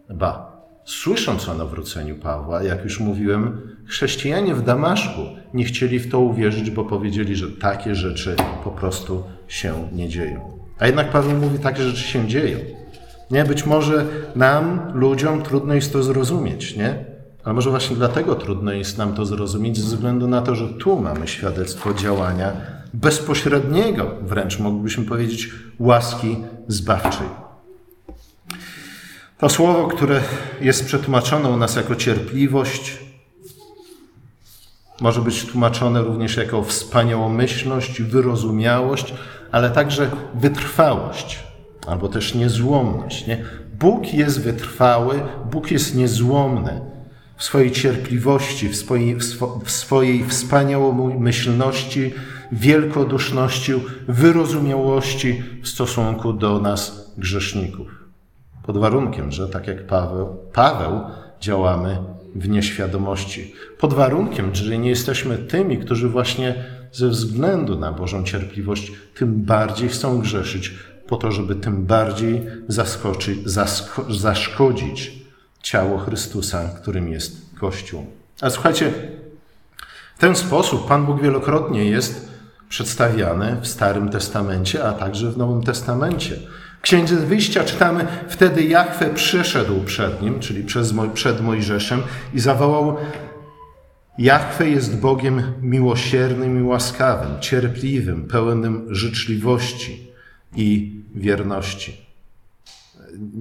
ba, 0.09 0.48
słysząc 0.85 1.49
o 1.49 1.53
nawróceniu 1.53 2.15
Pawła, 2.15 2.63
jak 2.63 2.83
już 2.83 2.99
mówiłem, 2.99 3.61
chrześcijanie 3.85 4.55
w 4.55 4.61
Damaszku 4.61 5.21
nie 5.53 5.65
chcieli 5.65 5.99
w 5.99 6.11
to 6.11 6.19
uwierzyć, 6.19 6.71
bo 6.71 6.85
powiedzieli, 6.85 7.35
że 7.35 7.47
takie 7.47 7.95
rzeczy 7.95 8.35
po 8.63 8.71
prostu 8.71 9.23
się 9.47 9.89
nie 9.93 10.09
dzieją. 10.09 10.59
A 10.79 10.85
jednak 10.85 11.11
Paweł 11.11 11.37
mówi, 11.37 11.59
takie 11.59 11.83
rzeczy 11.83 12.01
się 12.03 12.27
dzieją. 12.27 12.57
Nie, 13.31 13.45
być 13.45 13.65
może 13.65 14.05
nam, 14.35 14.91
ludziom, 14.93 15.41
trudno 15.41 15.73
jest 15.73 15.93
to 15.93 16.03
zrozumieć, 16.03 16.75
nie? 16.75 17.05
Ale 17.43 17.53
może 17.53 17.69
właśnie 17.69 17.95
dlatego 17.95 18.35
trudno 18.35 18.71
jest 18.71 18.97
nam 18.97 19.13
to 19.13 19.25
zrozumieć, 19.25 19.79
ze 19.79 19.95
względu 19.95 20.27
na 20.27 20.41
to, 20.41 20.55
że 20.55 20.67
tu 20.67 20.99
mamy 20.99 21.27
świadectwo 21.27 21.93
działania 21.93 22.51
bezpośredniego, 22.93 24.11
wręcz 24.21 24.59
moglibyśmy 24.59 25.05
powiedzieć, 25.05 25.49
łaski 25.79 26.37
zbawczej. 26.67 27.27
To 29.39 29.49
słowo, 29.49 29.87
które 29.87 30.21
jest 30.61 30.85
przetłumaczone 30.85 31.49
u 31.49 31.57
nas 31.57 31.75
jako 31.75 31.95
cierpliwość, 31.95 32.97
może 35.01 35.21
być 35.21 35.45
tłumaczone 35.45 36.01
również 36.01 36.37
jako 36.37 36.63
wspaniałomyślność, 36.63 38.01
wyrozumiałość, 38.01 39.13
ale 39.51 39.69
także 39.69 40.11
wytrwałość, 40.35 41.39
albo 41.87 42.07
też 42.07 42.35
niezłomność. 42.35 43.27
Nie? 43.27 43.45
Bóg 43.79 44.13
jest 44.13 44.41
wytrwały, 44.41 45.21
Bóg 45.51 45.71
jest 45.71 45.95
niezłomny 45.95 46.81
w 47.37 47.43
swojej 47.43 47.71
cierpliwości, 47.71 48.69
w 48.69 48.75
swojej, 48.75 49.15
w 49.65 49.71
swojej 49.71 50.25
wspaniałomyślności, 50.25 52.13
wielkoduszności, 52.51 53.73
wyrozumiałości 54.07 55.43
w 55.63 55.67
stosunku 55.67 56.33
do 56.33 56.59
nas, 56.59 57.13
grzeszników. 57.17 57.98
Pod 58.69 58.77
warunkiem, 58.77 59.31
że 59.31 59.49
tak 59.49 59.67
jak 59.67 59.87
Paweł, 59.87 60.37
Paweł 60.53 61.01
działamy 61.41 61.97
w 62.35 62.49
nieświadomości. 62.49 63.53
Pod 63.79 63.93
warunkiem, 63.93 64.55
że 64.55 64.77
nie 64.77 64.89
jesteśmy 64.89 65.37
tymi, 65.37 65.77
którzy 65.77 66.09
właśnie 66.09 66.65
ze 66.91 67.07
względu 67.07 67.79
na 67.79 67.91
Bożą 67.91 68.23
cierpliwość 68.23 68.91
tym 69.15 69.41
bardziej 69.41 69.89
chcą 69.89 70.19
grzeszyć, 70.19 70.73
po 71.07 71.17
to, 71.17 71.31
żeby 71.31 71.55
tym 71.55 71.85
bardziej 71.85 72.45
zaskoczyć, 72.67 73.49
zasko, 73.49 74.05
zaszkodzić 74.13 75.11
ciało 75.61 75.97
Chrystusa, 75.97 76.69
którym 76.81 77.07
jest 77.07 77.55
Kościół. 77.59 78.05
A 78.41 78.49
słuchajcie, 78.49 78.93
w 80.15 80.19
ten 80.19 80.35
sposób 80.35 80.87
Pan 80.87 81.05
Bóg 81.05 81.21
wielokrotnie 81.21 81.85
jest 81.85 82.29
przedstawiany 82.69 83.57
w 83.61 83.67
Starym 83.67 84.09
Testamencie, 84.09 84.83
a 84.83 84.93
także 84.93 85.31
w 85.31 85.37
Nowym 85.37 85.63
Testamencie. 85.63 86.35
Księdze 86.81 87.15
Wyjścia 87.15 87.63
czytamy, 87.63 88.07
wtedy 88.29 88.63
Jachwę 88.63 89.13
przyszedł 89.13 89.83
przed 89.83 90.21
nim, 90.21 90.39
czyli 90.39 90.63
przed 91.13 91.41
Mojżeszem 91.41 92.01
i 92.33 92.39
zawołał 92.39 92.97
Jachwę 94.17 94.69
jest 94.69 94.99
Bogiem 94.99 95.41
miłosiernym 95.61 96.59
i 96.59 96.63
łaskawym, 96.63 97.39
cierpliwym, 97.39 98.27
pełnym 98.27 98.95
życzliwości 98.95 100.07
i 100.55 100.95
wierności. 101.15 101.97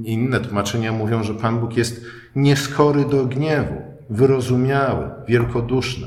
Inne 0.04 0.40
tłumaczenia 0.40 0.92
mówią, 0.92 1.23
że 1.23 1.35
Pan 1.35 1.61
Bóg 1.61 1.76
jest 1.76 2.04
nieskory 2.37 3.04
do 3.04 3.26
gniewu, 3.26 3.83
wyrozumiały, 4.11 5.11
wielkoduszny. 5.28 6.07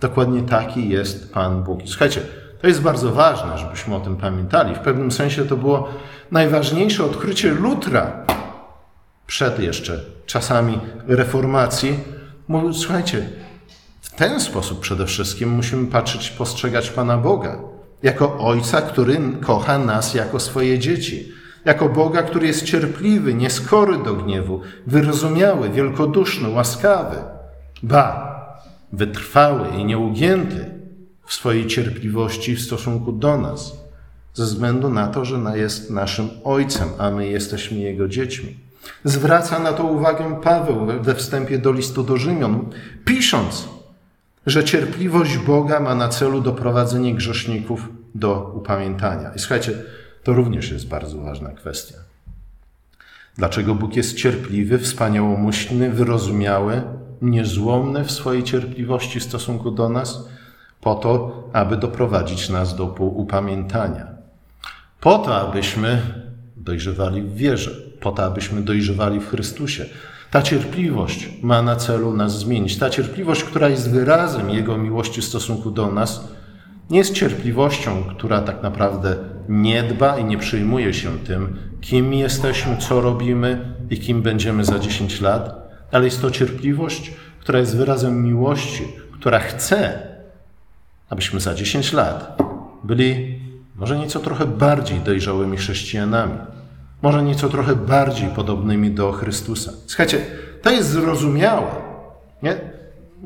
Dokładnie 0.00 0.42
taki 0.42 0.88
jest 0.88 1.32
Pan 1.32 1.62
Bóg. 1.62 1.80
Słuchajcie, 1.84 2.20
to 2.64 2.68
jest 2.68 2.82
bardzo 2.82 3.12
ważne, 3.12 3.58
żebyśmy 3.58 3.94
o 3.94 4.00
tym 4.00 4.16
pamiętali. 4.16 4.74
W 4.74 4.78
pewnym 4.78 5.12
sensie 5.12 5.44
to 5.44 5.56
było 5.56 5.88
najważniejsze 6.30 7.04
odkrycie 7.04 7.50
Lutra 7.50 8.12
przed 9.26 9.58
jeszcze 9.58 10.00
czasami 10.26 10.78
reformacji. 11.06 11.98
Mówił, 12.48 12.72
słuchajcie, 12.74 13.28
w 14.00 14.10
ten 14.14 14.40
sposób 14.40 14.80
przede 14.80 15.06
wszystkim 15.06 15.48
musimy 15.48 15.86
patrzeć, 15.86 16.30
postrzegać 16.30 16.90
Pana 16.90 17.18
Boga 17.18 17.58
jako 18.02 18.38
Ojca, 18.38 18.82
który 18.82 19.20
kocha 19.46 19.78
nas 19.78 20.14
jako 20.14 20.40
swoje 20.40 20.78
dzieci, 20.78 21.32
jako 21.64 21.88
Boga, 21.88 22.22
który 22.22 22.46
jest 22.46 22.64
cierpliwy, 22.64 23.34
nieskory 23.34 23.98
do 23.98 24.14
gniewu, 24.14 24.60
wyrozumiały, 24.86 25.70
wielkoduszny, 25.70 26.48
łaskawy, 26.48 27.16
ba, 27.82 28.34
wytrwały 28.92 29.68
i 29.78 29.84
nieugięty 29.84 30.73
w 31.26 31.34
swojej 31.34 31.66
cierpliwości 31.66 32.56
w 32.56 32.60
stosunku 32.60 33.12
do 33.12 33.38
nas, 33.38 33.84
ze 34.34 34.44
względu 34.44 34.90
na 34.90 35.06
to, 35.06 35.24
że 35.24 35.38
jest 35.54 35.90
naszym 35.90 36.28
Ojcem, 36.44 36.88
a 36.98 37.10
my 37.10 37.28
jesteśmy 37.28 37.78
Jego 37.78 38.08
dziećmi. 38.08 38.56
Zwraca 39.04 39.58
na 39.58 39.72
to 39.72 39.84
uwagę 39.84 40.40
Paweł 40.42 40.86
we 41.02 41.14
wstępie 41.14 41.58
do 41.58 41.72
listu 41.72 42.02
do 42.02 42.16
Rzymian, 42.16 42.70
pisząc, 43.04 43.68
że 44.46 44.64
cierpliwość 44.64 45.38
Boga 45.38 45.80
ma 45.80 45.94
na 45.94 46.08
celu 46.08 46.40
doprowadzenie 46.40 47.14
grzeszników 47.14 47.88
do 48.14 48.52
upamiętania. 48.54 49.32
I 49.34 49.38
słuchajcie, 49.38 49.72
to 50.22 50.32
również 50.32 50.70
jest 50.70 50.88
bardzo 50.88 51.18
ważna 51.18 51.50
kwestia. 51.50 51.96
Dlaczego 53.36 53.74
Bóg 53.74 53.96
jest 53.96 54.16
cierpliwy, 54.16 54.78
wspaniałomyślny, 54.78 55.90
wyrozumiały, 55.90 56.82
niezłomny 57.22 58.04
w 58.04 58.10
swojej 58.10 58.42
cierpliwości 58.42 59.20
w 59.20 59.24
stosunku 59.24 59.70
do 59.70 59.88
nas? 59.88 60.28
Po 60.84 60.94
to, 60.94 61.42
aby 61.52 61.76
doprowadzić 61.76 62.48
nas 62.48 62.76
do 62.76 62.84
upamiętania. 62.98 64.06
Po 65.00 65.18
to, 65.18 65.36
abyśmy 65.36 66.02
dojrzewali 66.56 67.22
w 67.22 67.34
wierze, 67.34 67.70
po 68.00 68.12
to, 68.12 68.24
abyśmy 68.24 68.62
dojrzewali 68.62 69.20
w 69.20 69.28
Chrystusie, 69.28 69.86
ta 70.30 70.42
cierpliwość 70.42 71.28
ma 71.42 71.62
na 71.62 71.76
celu 71.76 72.14
nas 72.14 72.38
zmienić. 72.38 72.78
Ta 72.78 72.90
cierpliwość, 72.90 73.44
która 73.44 73.68
jest 73.68 73.90
wyrazem 73.90 74.50
Jego 74.50 74.78
miłości 74.78 75.20
w 75.20 75.24
stosunku 75.24 75.70
do 75.70 75.92
nas, 75.92 76.28
nie 76.90 76.98
jest 76.98 77.14
cierpliwością, 77.14 78.04
która 78.04 78.40
tak 78.40 78.62
naprawdę 78.62 79.16
nie 79.48 79.82
dba 79.82 80.18
i 80.18 80.24
nie 80.24 80.38
przejmuje 80.38 80.94
się 80.94 81.18
tym, 81.18 81.56
kim 81.80 82.14
jesteśmy, 82.14 82.76
co 82.76 83.00
robimy 83.00 83.74
i 83.90 83.98
kim 83.98 84.22
będziemy 84.22 84.64
za 84.64 84.78
10 84.78 85.20
lat, 85.20 85.68
ale 85.92 86.04
jest 86.04 86.20
to 86.20 86.30
cierpliwość, 86.30 87.12
która 87.40 87.58
jest 87.58 87.76
wyrazem 87.76 88.24
miłości, 88.24 88.84
która 89.20 89.38
chce, 89.38 90.13
abyśmy 91.10 91.40
za 91.40 91.54
10 91.54 91.92
lat 91.92 92.38
byli 92.84 93.40
może 93.74 93.98
nieco 93.98 94.20
trochę 94.20 94.46
bardziej 94.46 95.00
dojrzałymi 95.00 95.56
chrześcijanami, 95.56 96.38
może 97.02 97.22
nieco 97.22 97.48
trochę 97.48 97.76
bardziej 97.76 98.28
podobnymi 98.28 98.90
do 98.90 99.12
Chrystusa. 99.12 99.72
Słuchajcie, 99.86 100.26
to 100.62 100.70
jest 100.70 100.88
zrozumiałe, 100.88 101.70
nie? 102.42 102.56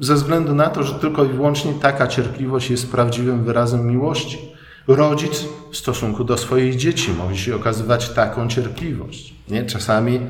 ze 0.00 0.14
względu 0.14 0.54
na 0.54 0.66
to, 0.66 0.82
że 0.82 0.94
tylko 0.94 1.24
i 1.24 1.28
wyłącznie 1.28 1.72
taka 1.72 2.06
cierpliwość 2.06 2.70
jest 2.70 2.90
prawdziwym 2.90 3.44
wyrazem 3.44 3.86
miłości. 3.86 4.52
Rodzic 4.86 5.44
w 5.72 5.76
stosunku 5.76 6.24
do 6.24 6.36
swoich 6.36 6.76
dzieci 6.76 7.12
może 7.12 7.36
się 7.36 7.56
okazywać 7.56 8.08
taką 8.08 8.48
cierpliwość. 8.48 9.34
Nie? 9.48 9.66
Czasami 9.66 10.20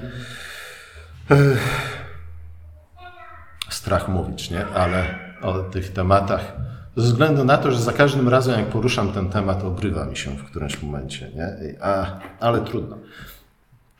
strach 3.71 4.09
mówić, 4.09 4.51
nie? 4.51 4.67
ale 4.67 5.19
o 5.43 5.59
tych 5.59 5.93
tematach 5.93 6.53
ze 6.99 7.05
względu 7.05 7.45
na 7.45 7.59
to, 7.59 7.73
że 7.73 7.79
za 7.79 7.93
każdym 7.93 8.29
razem, 8.29 8.61
jak 8.61 8.69
poruszam 8.69 9.13
ten 9.13 9.31
temat, 9.31 9.65
obrywa 9.65 10.05
mi 10.05 10.17
się 10.17 10.31
w 10.31 10.45
którymś 10.45 10.83
momencie. 10.83 11.31
Nie? 11.35 11.75
A, 11.81 12.19
ale 12.41 12.61
trudno. 12.61 12.99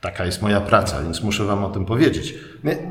Taka 0.01 0.25
jest 0.25 0.41
moja 0.41 0.61
praca, 0.61 1.01
więc 1.03 1.23
muszę 1.23 1.45
Wam 1.45 1.63
o 1.63 1.69
tym 1.69 1.85
powiedzieć. 1.85 2.33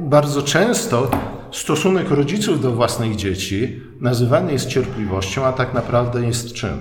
Bardzo 0.01 0.43
często 0.43 1.11
stosunek 1.53 2.11
rodziców 2.11 2.63
do 2.63 2.73
własnych 2.73 3.17
dzieci 3.17 3.83
nazywany 4.01 4.53
jest 4.53 4.69
cierpliwością, 4.69 5.47
a 5.47 5.53
tak 5.53 5.75
naprawdę 5.75 6.27
jest 6.27 6.53
czym? 6.53 6.81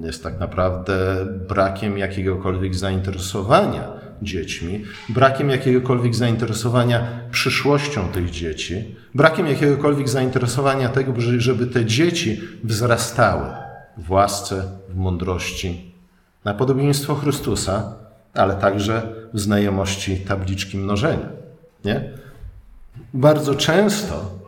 Jest 0.00 0.22
tak 0.22 0.40
naprawdę 0.40 1.26
brakiem 1.48 1.98
jakiegokolwiek 1.98 2.74
zainteresowania 2.74 3.99
dziećmi, 4.22 4.84
brakiem 5.08 5.50
jakiegokolwiek 5.50 6.14
zainteresowania 6.14 7.06
przyszłością 7.30 8.08
tych 8.08 8.30
dzieci, 8.30 8.94
brakiem 9.14 9.46
jakiegokolwiek 9.46 10.08
zainteresowania 10.08 10.88
tego, 10.88 11.12
żeby 11.38 11.66
te 11.66 11.84
dzieci 11.84 12.40
wzrastały 12.64 13.46
w 13.98 14.10
łasce, 14.10 14.64
w 14.88 14.96
mądrości, 14.96 15.92
na 16.44 16.54
podobieństwo 16.54 17.14
Chrystusa, 17.14 17.94
ale 18.34 18.54
także 18.54 19.02
w 19.32 19.40
znajomości 19.40 20.16
tabliczki 20.16 20.78
mnożenia. 20.78 21.28
Nie? 21.84 22.10
Bardzo 23.14 23.54
często 23.54 24.40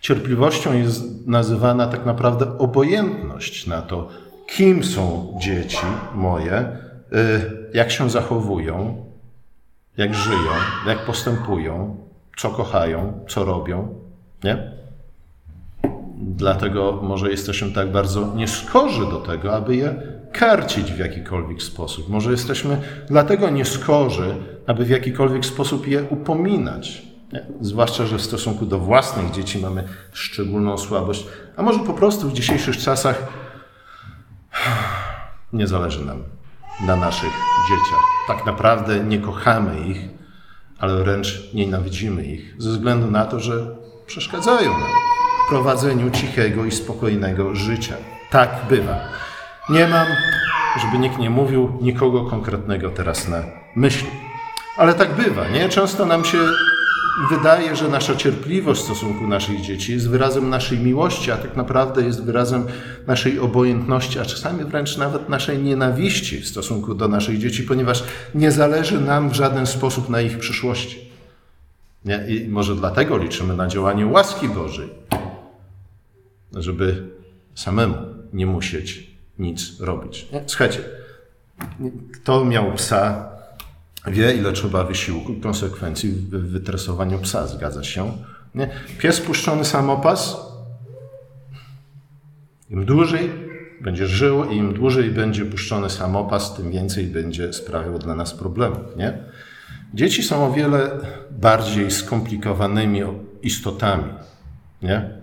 cierpliwością 0.00 0.72
jest 0.72 1.26
nazywana 1.26 1.86
tak 1.86 2.06
naprawdę 2.06 2.58
obojętność 2.58 3.66
na 3.66 3.82
to, 3.82 4.08
kim 4.46 4.84
są 4.84 5.34
dzieci 5.40 5.86
moje, 6.14 6.68
y, 7.12 7.61
jak 7.74 7.90
się 7.90 8.10
zachowują, 8.10 9.04
jak 9.96 10.14
żyją, 10.14 10.50
jak 10.86 11.04
postępują, 11.04 11.96
co 12.36 12.50
kochają, 12.50 13.24
co 13.28 13.44
robią. 13.44 13.94
Nie? 14.44 14.72
Dlatego 16.16 17.00
może 17.02 17.30
jesteśmy 17.30 17.72
tak 17.72 17.92
bardzo 17.92 18.34
nieskorzy 18.34 19.00
do 19.00 19.20
tego, 19.20 19.54
aby 19.54 19.76
je 19.76 19.94
karcić 20.32 20.92
w 20.92 20.98
jakikolwiek 20.98 21.62
sposób. 21.62 22.08
Może 22.08 22.30
jesteśmy 22.30 22.80
dlatego 23.08 23.50
nieskorzy, 23.50 24.34
aby 24.66 24.84
w 24.84 24.90
jakikolwiek 24.90 25.46
sposób 25.46 25.86
je 25.86 26.02
upominać. 26.02 27.02
Nie? 27.32 27.46
Zwłaszcza, 27.60 28.06
że 28.06 28.18
w 28.18 28.22
stosunku 28.22 28.66
do 28.66 28.78
własnych 28.78 29.30
dzieci 29.30 29.58
mamy 29.58 29.84
szczególną 30.12 30.78
słabość, 30.78 31.26
a 31.56 31.62
może 31.62 31.78
po 31.78 31.94
prostu 31.94 32.28
w 32.28 32.32
dzisiejszych 32.32 32.76
czasach 32.76 33.28
nie 35.52 35.66
zależy 35.66 36.04
nam 36.04 36.41
na 36.86 36.96
naszych 36.96 37.32
dzieciach. 37.68 38.00
Tak 38.26 38.46
naprawdę 38.46 39.00
nie 39.00 39.18
kochamy 39.18 39.80
ich, 39.86 40.00
ale 40.78 40.96
wręcz 40.96 41.54
nienawidzimy 41.54 42.24
ich 42.24 42.54
ze 42.58 42.70
względu 42.70 43.10
na 43.10 43.24
to, 43.24 43.40
że 43.40 43.76
przeszkadzają 44.06 44.70
nam 44.70 44.90
w 45.46 45.48
prowadzeniu 45.48 46.10
cichego 46.10 46.64
i 46.64 46.70
spokojnego 46.70 47.54
życia. 47.54 47.94
Tak 48.30 48.50
bywa. 48.68 49.00
Nie 49.70 49.88
mam, 49.88 50.06
żeby 50.80 50.98
nikt 50.98 51.18
nie 51.18 51.30
mówił, 51.30 51.78
nikogo 51.80 52.24
konkretnego 52.24 52.90
teraz 52.90 53.28
na 53.28 53.42
myśli. 53.76 54.10
Ale 54.76 54.94
tak 54.94 55.14
bywa, 55.14 55.48
nie? 55.48 55.68
Często 55.68 56.06
nam 56.06 56.24
się 56.24 56.38
wydaje, 57.30 57.76
że 57.76 57.88
nasza 57.88 58.16
cierpliwość 58.16 58.80
w 58.80 58.84
stosunku 58.84 59.26
naszych 59.26 59.60
dzieci 59.60 59.92
jest 59.92 60.10
wyrazem 60.10 60.50
naszej 60.50 60.78
miłości, 60.78 61.30
a 61.30 61.36
tak 61.36 61.56
naprawdę 61.56 62.02
jest 62.02 62.24
wyrazem 62.24 62.66
naszej 63.06 63.38
obojętności, 63.38 64.18
a 64.18 64.24
czasami 64.24 64.64
wręcz 64.64 64.96
nawet 64.96 65.28
naszej 65.28 65.62
nienawiści 65.62 66.40
w 66.40 66.48
stosunku 66.48 66.94
do 66.94 67.08
naszych 67.08 67.38
dzieci, 67.38 67.62
ponieważ 67.62 68.04
nie 68.34 68.50
zależy 68.50 69.00
nam 69.00 69.30
w 69.30 69.34
żaden 69.34 69.66
sposób 69.66 70.08
na 70.08 70.20
ich 70.20 70.38
przyszłości. 70.38 71.12
Nie? 72.04 72.24
I 72.28 72.48
może 72.48 72.76
dlatego 72.76 73.16
liczymy 73.16 73.56
na 73.56 73.66
działanie 73.66 74.06
łaski 74.06 74.48
Bożej, 74.48 74.88
żeby 76.52 77.08
samemu 77.54 77.94
nie 78.32 78.46
musieć 78.46 79.10
nic 79.38 79.80
robić. 79.80 80.28
Słuchajcie, 80.46 80.78
kto 82.12 82.44
miał 82.44 82.72
psa, 82.72 83.31
wie, 84.06 84.34
ile 84.34 84.52
trzeba 84.52 84.84
wysiłku 84.84 85.34
konsekwencji 85.34 86.10
w 86.10 86.28
wytresowaniu 86.28 87.18
psa, 87.18 87.46
zgadza 87.46 87.84
się? 87.84 88.12
Nie? 88.54 88.70
Pies 88.98 89.20
puszczony 89.20 89.64
samopas, 89.64 90.36
im 92.70 92.84
dłużej 92.84 93.30
będzie 93.80 94.06
żył 94.06 94.44
i 94.44 94.56
im 94.56 94.74
dłużej 94.74 95.10
będzie 95.10 95.44
puszczony 95.44 95.90
samopas, 95.90 96.54
tym 96.54 96.70
więcej 96.70 97.06
będzie 97.06 97.52
sprawiał 97.52 97.98
dla 97.98 98.14
nas 98.14 98.34
problemów. 98.34 98.96
Nie? 98.96 99.18
Dzieci 99.94 100.22
są 100.22 100.46
o 100.46 100.52
wiele 100.52 100.90
bardziej 101.30 101.90
skomplikowanymi 101.90 103.00
istotami, 103.42 104.04
nie? 104.82 105.21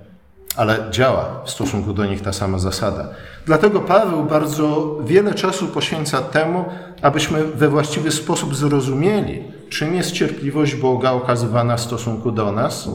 Ale 0.56 0.88
działa 0.92 1.42
w 1.46 1.50
stosunku 1.50 1.94
do 1.94 2.06
nich 2.06 2.22
ta 2.22 2.34
sama 2.34 2.60
zasada. 2.60 3.08
Dlatego 3.46 3.80
Paweł 3.80 4.24
bardzo 4.24 4.98
wiele 5.06 5.34
czasu 5.34 5.68
poświęca 5.68 6.22
temu, 6.22 6.66
abyśmy 7.02 7.44
we 7.44 7.70
właściwy 7.70 8.12
sposób 8.12 8.56
zrozumieli, 8.56 9.44
czym 9.70 9.96
jest 9.96 10.12
cierpliwość 10.12 10.76
Boga 10.76 11.12
okazywana 11.12 11.78
w 11.78 11.82
stosunku 11.82 12.32
do 12.32 12.52
nas, 12.52 12.90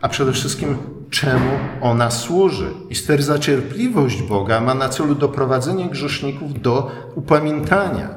a 0.00 0.08
przede 0.08 0.32
wszystkim 0.32 0.78
czemu 1.10 1.50
ona 1.80 2.10
służy. 2.10 2.70
I 2.90 2.94
cierpliwość 3.40 4.22
Boga 4.22 4.60
ma 4.60 4.74
na 4.74 4.88
celu 4.88 5.14
doprowadzenie 5.14 5.88
grzeszników 5.88 6.62
do 6.62 6.90
upamiętania. 7.14 8.08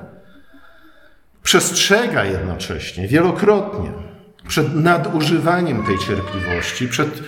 Przestrzega 1.44 2.26
jednocześnie, 2.26 3.08
wielokrotnie, 3.08 3.92
przed 4.48 4.76
nadużywaniem 4.76 5.84
tej 5.84 5.98
cierpliwości, 6.00 6.88
przed 6.88 7.24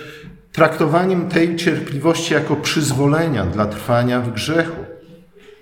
traktowaniem 0.52 1.28
tej 1.28 1.56
cierpliwości 1.56 2.34
jako 2.34 2.56
przyzwolenia 2.56 3.46
dla 3.46 3.66
trwania 3.66 4.20
w 4.20 4.32
grzechu. 4.32 4.84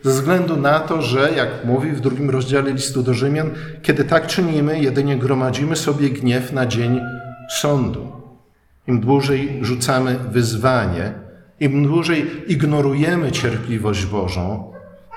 Ze 0.03 0.11
względu 0.11 0.57
na 0.57 0.81
to, 0.81 1.03
że, 1.03 1.31
jak 1.37 1.49
mówi 1.65 1.93
w 1.93 2.01
drugim 2.01 2.31
rozdziale 2.31 2.73
listu 2.73 3.03
do 3.03 3.15
Rzymian, 3.15 3.51
kiedy 3.83 4.05
tak 4.05 4.27
czynimy, 4.27 4.81
jedynie 4.81 5.17
gromadzimy 5.17 5.77
sobie 5.77 6.11
gniew 6.11 6.53
na 6.53 6.67
dzień 6.67 7.01
sądu. 7.51 8.13
Im 8.87 9.01
dłużej 9.01 9.59
rzucamy 9.63 10.19
wyzwanie, 10.31 11.13
im 11.61 11.87
dłużej 11.87 12.27
ignorujemy 12.47 13.33
cierpliwość 13.33 14.07
Bożą, 14.07 14.73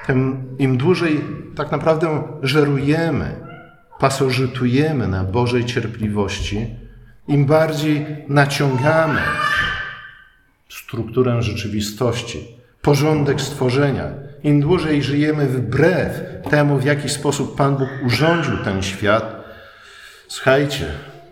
tym 0.08 0.44
im 0.60 0.78
dłużej 0.78 1.22
tak 1.56 1.72
naprawdę 1.72 2.24
żerujemy, 2.42 3.36
pasożytujemy 4.00 5.08
na 5.08 5.24
Bożej 5.24 5.66
cierpliwości, 5.66 6.68
im 7.28 7.46
bardziej 7.46 8.06
naciągamy 8.28 9.22
strukturę 10.90 11.42
rzeczywistości, 11.42 12.48
porządek 12.82 13.42
stworzenia, 13.42 14.12
im 14.44 14.62
dłużej 14.62 15.04
żyjemy 15.04 15.46
wbrew 15.46 16.22
temu, 16.50 16.78
w 16.78 16.86
jaki 16.86 17.10
sposób 17.10 17.56
Pan 17.58 17.78
Bóg 17.78 17.90
urządził 18.06 18.58
ten 18.58 18.84
świat, 18.84 19.36
słuchajcie, 20.28 20.86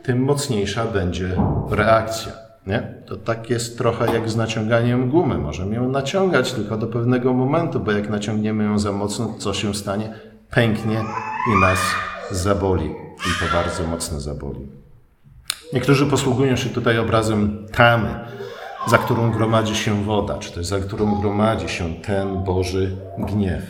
tym 0.03 0.23
mocniejsza 0.23 0.85
będzie 0.85 1.35
reakcja. 1.69 2.31
Nie? 2.67 2.93
To 3.05 3.15
tak 3.15 3.49
jest 3.49 3.77
trochę 3.77 4.13
jak 4.13 4.29
z 4.29 4.35
naciąganiem 4.35 5.09
gumy. 5.09 5.37
Możemy 5.37 5.75
ją 5.75 5.89
naciągać 5.89 6.53
tylko 6.53 6.77
do 6.77 6.87
pewnego 6.87 7.33
momentu, 7.33 7.79
bo 7.79 7.91
jak 7.91 8.09
naciągniemy 8.09 8.63
ją 8.63 8.79
za 8.79 8.91
mocno, 8.91 9.35
co 9.37 9.53
się 9.53 9.73
stanie? 9.73 10.13
Pęknie 10.49 11.03
i 11.53 11.61
nas 11.61 11.79
zaboli. 12.31 12.85
I 13.17 13.39
to 13.39 13.53
bardzo 13.53 13.83
mocno 13.83 14.19
zaboli. 14.19 14.67
Niektórzy 15.73 16.05
posługują 16.05 16.55
się 16.55 16.69
tutaj 16.69 16.97
obrazem 16.97 17.67
tamy, 17.71 18.09
za 18.87 18.97
którą 18.97 19.31
gromadzi 19.31 19.75
się 19.75 20.03
woda, 20.03 20.37
czy 20.37 20.51
też 20.51 20.65
za 20.65 20.79
którą 20.79 21.21
gromadzi 21.21 21.69
się 21.69 21.95
ten 21.95 22.43
Boży 22.43 22.97
gniew. 23.17 23.63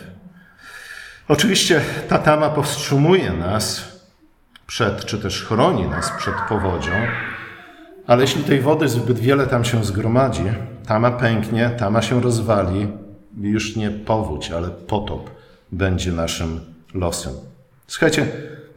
Oczywiście 1.27 1.81
ta 2.09 2.19
tama 2.19 2.49
powstrzymuje 2.49 3.31
nas 3.31 3.83
przed, 4.67 5.05
czy 5.05 5.17
też 5.17 5.43
chroni 5.43 5.87
nas 5.87 6.11
przed 6.17 6.33
powodzią, 6.49 6.91
ale 8.07 8.21
jeśli 8.21 8.43
tej 8.43 8.61
wody 8.61 8.89
zbyt 8.89 9.19
wiele 9.19 9.47
tam 9.47 9.65
się 9.65 9.83
zgromadzi, 9.83 10.43
tama 10.87 11.11
pęknie, 11.11 11.69
tama 11.69 12.01
się 12.01 12.21
rozwali 12.21 12.87
już 13.41 13.75
nie 13.75 13.89
powódź, 13.91 14.51
ale 14.51 14.69
potop 14.69 15.29
będzie 15.71 16.11
naszym 16.11 16.59
losem. 16.93 17.33
Słuchajcie, 17.87 18.27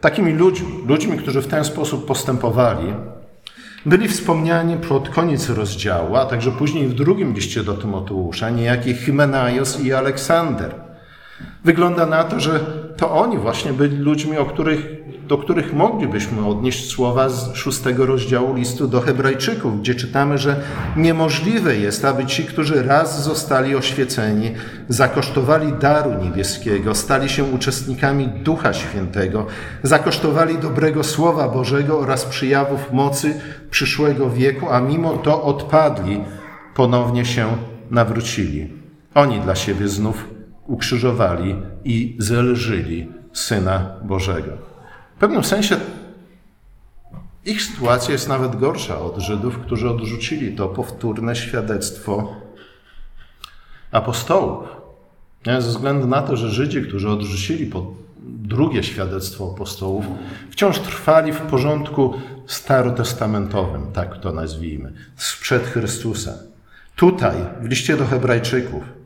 takimi 0.01 0.33
ludźmi, 0.33 0.69
ludźmi, 0.87 1.19
którzy 1.19 1.43
w 1.43 1.47
ten 1.47 1.65
sposób 1.65 2.07
postępowali, 2.07 2.95
byli 3.87 4.09
wspomniani 4.09 4.77
pod 4.77 5.09
koniec 5.09 5.49
rozdziału, 5.49 6.17
a 6.17 6.27
także 6.27 6.53
później 6.53 6.89
w 6.89 6.95
drugim 6.95 7.35
liście 7.35 7.65
do 7.65 7.75
Tymoteusza, 7.75 8.51
niejaki 8.51 8.95
Hymenaios 8.95 9.81
i 9.81 9.93
Aleksander. 9.93 10.75
Wygląda 11.65 12.07
na 12.07 12.25
to, 12.25 12.41
że 12.41 12.61
to 13.01 13.13
oni 13.13 13.39
właśnie 13.39 13.73
byli 13.73 13.97
ludźmi, 13.97 14.37
o 14.37 14.45
których, 14.45 14.87
do 15.27 15.39
których 15.39 15.73
moglibyśmy 15.73 16.47
odnieść 16.47 16.91
słowa 16.91 17.29
z 17.29 17.55
szóstego 17.55 18.07
rozdziału 18.07 18.55
listu 18.55 18.89
do 18.89 19.01
Hebrajczyków, 19.01 19.81
gdzie 19.81 19.95
czytamy, 19.95 20.39
że 20.39 20.61
niemożliwe 20.97 21.77
jest, 21.77 22.05
aby 22.05 22.27
ci, 22.27 22.45
którzy 22.45 22.83
raz 22.83 23.25
zostali 23.25 23.77
oświeceni, 23.77 24.51
zakosztowali 24.89 25.73
daru 25.73 26.11
niebieskiego, 26.25 26.95
stali 26.95 27.29
się 27.29 27.45
uczestnikami 27.45 28.29
Ducha 28.29 28.73
Świętego, 28.73 29.47
zakosztowali 29.83 30.59
dobrego 30.59 31.05
Słowa 31.05 31.49
Bożego 31.49 31.99
oraz 31.99 32.25
przyjawów 32.25 32.93
mocy 32.93 33.41
przyszłego 33.71 34.31
wieku, 34.31 34.71
a 34.71 34.81
mimo 34.81 35.17
to 35.17 35.43
odpadli, 35.43 36.25
ponownie 36.75 37.25
się 37.25 37.47
nawrócili. 37.91 38.69
Oni 39.15 39.41
dla 39.41 39.55
siebie 39.55 39.89
znów 39.89 40.40
ukrzyżowali 40.71 41.57
i 41.85 42.17
zelżyli 42.19 43.09
Syna 43.33 43.97
Bożego. 44.03 44.53
W 45.17 45.21
pewnym 45.21 45.45
sensie 45.45 45.77
ich 47.45 47.63
sytuacja 47.63 48.13
jest 48.13 48.29
nawet 48.29 48.57
gorsza 48.57 48.99
od 49.01 49.19
Żydów, 49.19 49.59
którzy 49.59 49.91
odrzucili 49.91 50.57
to 50.57 50.69
powtórne 50.69 51.37
świadectwo 51.37 52.37
apostołów. 53.93 54.69
Ze 55.47 55.69
względu 55.69 56.07
na 56.07 56.23
to, 56.23 56.37
że 56.37 56.51
Żydzi, 56.51 56.83
którzy 56.83 57.09
odrzucili 57.11 57.71
drugie 58.23 58.83
świadectwo 58.83 59.53
apostołów, 59.55 60.05
wciąż 60.51 60.79
trwali 60.79 61.33
w 61.33 61.41
porządku 61.41 62.15
starotestamentowym, 62.47 63.93
tak 63.93 64.19
to 64.19 64.33
nazwijmy, 64.33 64.93
sprzed 65.17 65.63
Chrystusa. 65.63 66.35
Tutaj, 66.97 67.37
w 67.61 67.69
liście 67.69 67.97
do 67.97 68.07
Hebrajczyków, 68.07 69.00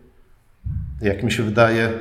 jak 1.00 1.22
mi 1.22 1.32
się 1.32 1.42
wydaje, 1.42 1.92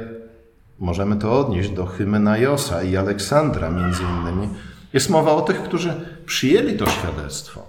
możemy 0.79 1.15
to 1.15 1.39
odnieść 1.39 1.69
do 1.69 1.86
Hymenajosa 1.86 2.84
i 2.84 2.97
Aleksandra 2.97 3.69
między 3.69 4.03
innymi, 4.03 4.49
jest 4.93 5.10
mowa 5.10 5.32
o 5.32 5.41
tych, 5.41 5.63
którzy 5.63 5.93
przyjęli 6.25 6.77
to 6.77 6.89
świadectwo, 6.89 7.67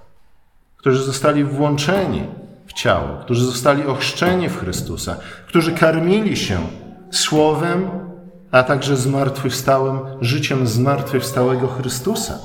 którzy 0.77 1.03
zostali 1.03 1.45
włączeni 1.45 2.23
w 2.67 2.73
ciało, 2.73 3.19
którzy 3.19 3.45
zostali 3.45 3.87
ochrzczeni 3.87 4.49
w 4.49 4.59
Chrystusa, 4.59 5.17
którzy 5.47 5.73
karmili 5.73 6.37
się 6.37 6.59
słowem, 7.11 7.91
a 8.51 8.63
także 8.63 8.97
zmartwychwstałym 8.97 10.01
życiem 10.21 10.67
zmartwychwstałego 10.67 11.69
Chrystusa, 11.69 12.39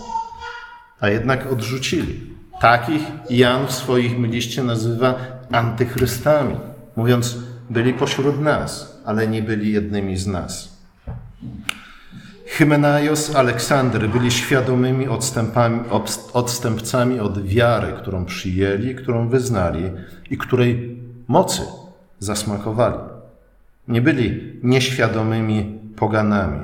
a 1.00 1.10
jednak 1.10 1.52
odrzucili. 1.52 2.22
Takich 2.62 3.02
Jan 3.30 3.68
w 3.68 3.72
swoim 3.72 4.26
liście 4.26 4.64
nazywa 4.64 5.16
antychrystami, 5.52 6.56
mówiąc, 6.96 7.38
byli 7.70 7.94
pośród 7.94 8.42
nas, 8.42 9.02
ale 9.06 9.28
nie 9.28 9.42
byli 9.42 9.72
jednymi 9.72 10.18
z 10.18 10.28
nas. 10.28 10.80
Hymenaios, 12.46 13.36
Aleksander 13.36 14.10
byli 14.10 14.32
świadomymi 14.32 15.08
odstępcami 16.34 17.20
od 17.20 17.44
wiary, 17.48 17.94
którą 18.02 18.26
przyjęli, 18.26 18.96
którą 18.96 19.30
wyznali 19.30 19.92
i 20.30 20.38
której 20.38 20.98
mocy 21.28 21.62
zasmakowali. 22.20 22.98
Nie 23.88 24.02
byli 24.02 24.60
nieświadomymi 24.64 25.80
poganami. 25.96 26.60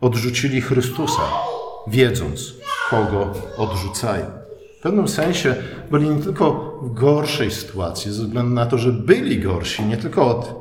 Odrzucili 0.00 0.60
Chrystusa, 0.60 1.22
wiedząc, 1.86 2.54
kogo 2.90 3.34
odrzucają. 3.56 4.41
W 4.82 4.90
pewnym 4.90 5.08
sensie 5.08 5.54
byli 5.90 6.10
nie 6.10 6.22
tylko 6.22 6.78
w 6.82 6.94
gorszej 6.94 7.50
sytuacji, 7.50 8.12
ze 8.12 8.22
względu 8.22 8.54
na 8.54 8.66
to, 8.66 8.78
że 8.78 8.92
byli 8.92 9.40
gorsi 9.40 9.84
nie 9.84 9.96
tylko 9.96 10.26
od 10.26 10.54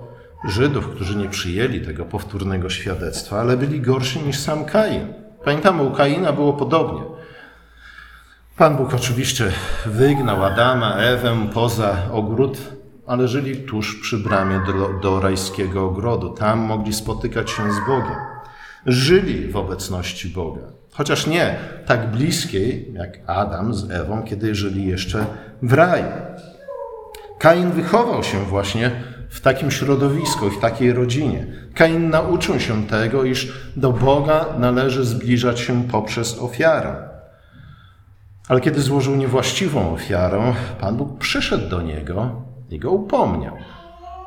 Żydów, 0.45 0.87
którzy 0.87 1.17
nie 1.17 1.29
przyjęli 1.29 1.81
tego 1.81 2.05
powtórnego 2.05 2.69
świadectwa, 2.69 3.39
ale 3.39 3.57
byli 3.57 3.81
gorsi 3.81 4.19
niż 4.19 4.39
sam 4.39 4.65
Kain. 4.65 5.13
Pamiętamy, 5.45 5.83
u 5.83 5.91
Kaina 5.91 6.33
było 6.33 6.53
podobnie. 6.53 7.01
Pan 8.57 8.77
Bóg 8.77 8.93
oczywiście 8.93 9.51
wygnał 9.85 10.43
Adama, 10.43 10.95
Ewę 10.95 11.47
poza 11.53 11.97
ogród, 12.11 12.57
ale 13.07 13.27
żyli 13.27 13.55
tuż 13.55 14.01
przy 14.01 14.17
bramie 14.17 14.61
do, 14.65 14.99
do 14.99 15.19
rajskiego 15.19 15.85
ogrodu. 15.85 16.29
Tam 16.29 16.59
mogli 16.59 16.93
spotykać 16.93 17.51
się 17.51 17.73
z 17.73 17.87
Bogiem. 17.87 18.19
Żyli 18.85 19.47
w 19.47 19.57
obecności 19.57 20.29
Boga. 20.29 20.80
Chociaż 20.91 21.27
nie 21.27 21.55
tak 21.85 22.11
bliskiej 22.11 22.93
jak 22.93 23.19
Adam 23.27 23.73
z 23.73 23.91
Ewą, 23.91 24.23
kiedy 24.23 24.55
żyli 24.55 24.87
jeszcze 24.87 25.25
w 25.61 25.73
raju. 25.73 26.05
Kain 27.39 27.71
wychował 27.71 28.23
się 28.23 28.39
właśnie 28.39 28.91
w 29.29 29.41
takim 29.41 29.71
środowisku, 29.71 30.49
w 30.49 30.59
takiej 30.59 30.93
rodzinie. 30.93 31.45
Kain 31.75 32.09
nauczył 32.09 32.59
się 32.59 32.87
tego, 32.87 33.23
iż 33.23 33.53
do 33.75 33.91
Boga 33.91 34.45
należy 34.59 35.05
zbliżać 35.05 35.59
się 35.59 35.83
poprzez 35.83 36.39
ofiarę. 36.39 36.95
Ale 38.47 38.61
kiedy 38.61 38.81
złożył 38.81 39.15
niewłaściwą 39.15 39.93
ofiarę, 39.93 40.53
Pan 40.79 40.97
Bóg 40.97 41.19
przyszedł 41.19 41.69
do 41.69 41.81
niego 41.81 42.41
i 42.69 42.79
go 42.79 42.91
upomniał. 42.91 43.55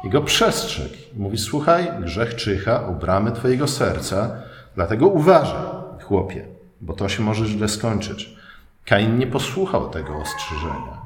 I 0.05 0.11
go 0.11 0.23
przestrzegł. 0.23 0.95
Mówi, 1.17 1.39
słuchaj, 1.39 1.89
grzech 2.01 2.35
czyha 2.35 2.79
u 2.79 2.95
bramy 2.95 3.33
twojego 3.33 3.69
serca, 3.69 4.43
dlatego 4.75 5.07
uważaj, 5.07 5.63
chłopie, 6.03 6.54
bo 6.81 6.93
to 6.93 7.09
się 7.09 7.23
może 7.23 7.47
źle 7.47 7.69
skończyć. 7.69 8.37
Kain 8.85 9.19
nie 9.19 9.27
posłuchał 9.27 9.91
tego 9.91 10.17
ostrzeżenia. 10.17 10.99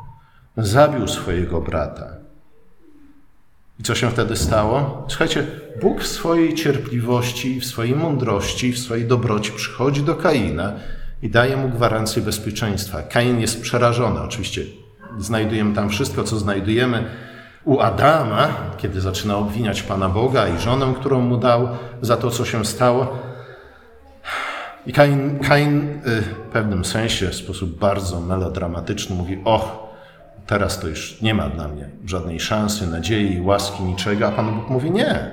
Zabił 0.57 1.09
swojego 1.09 1.61
brata. 1.61 2.07
I 3.81 3.83
co 3.83 3.95
się 3.95 4.11
wtedy 4.11 4.37
stało? 4.37 5.07
Słuchajcie, 5.09 5.47
Bóg 5.81 6.03
w 6.03 6.07
swojej 6.07 6.55
cierpliwości, 6.55 7.61
w 7.61 7.67
swojej 7.67 7.97
mądrości, 7.97 8.73
w 8.73 8.79
swojej 8.79 9.07
dobroci 9.07 9.53
przychodzi 9.53 10.03
do 10.03 10.15
Kaina 10.15 10.73
i 11.23 11.31
daje 11.31 11.57
mu 11.57 11.69
gwarancję 11.69 12.23
bezpieczeństwa. 12.23 13.03
Kain 13.03 13.41
jest 13.41 13.63
przerażony. 13.63 14.21
Oczywiście 14.21 14.63
znajdujemy 15.19 15.75
tam 15.75 15.89
wszystko, 15.89 16.25
co 16.25 16.39
znajdujemy 16.39 17.05
u 17.65 17.81
Adama, 17.81 18.49
kiedy 18.77 19.01
zaczyna 19.01 19.37
obwiniać 19.37 19.83
Pana 19.83 20.09
Boga 20.09 20.49
i 20.49 20.61
żonę, 20.61 20.95
którą 21.01 21.21
mu 21.21 21.37
dał 21.37 21.69
za 22.03 22.17
to, 22.17 22.31
co 22.31 22.45
się 22.45 22.65
stało. 22.65 23.28
I 24.89 24.93
Kain, 24.93 25.39
Kain 25.39 26.01
y, 26.07 26.23
w 26.23 26.35
pewnym 26.53 26.85
sensie, 26.85 27.29
w 27.29 27.35
sposób 27.35 27.79
bardzo 27.79 28.21
melodramatyczny 28.21 29.17
mówi, 29.17 29.39
och, 29.45 29.95
teraz 30.47 30.81
to 30.81 30.89
już 30.89 31.23
nie 31.23 31.35
ma 31.35 31.49
dla 31.49 31.69
mnie 31.69 31.89
żadnej 32.07 32.41
szansy, 32.41 32.87
nadziei, 32.87 33.41
łaski, 33.41 33.83
niczego, 33.83 34.27
a 34.27 34.31
Pan 34.31 34.55
Bóg 34.55 34.71
mówi, 34.71 34.91
nie. 34.91 35.31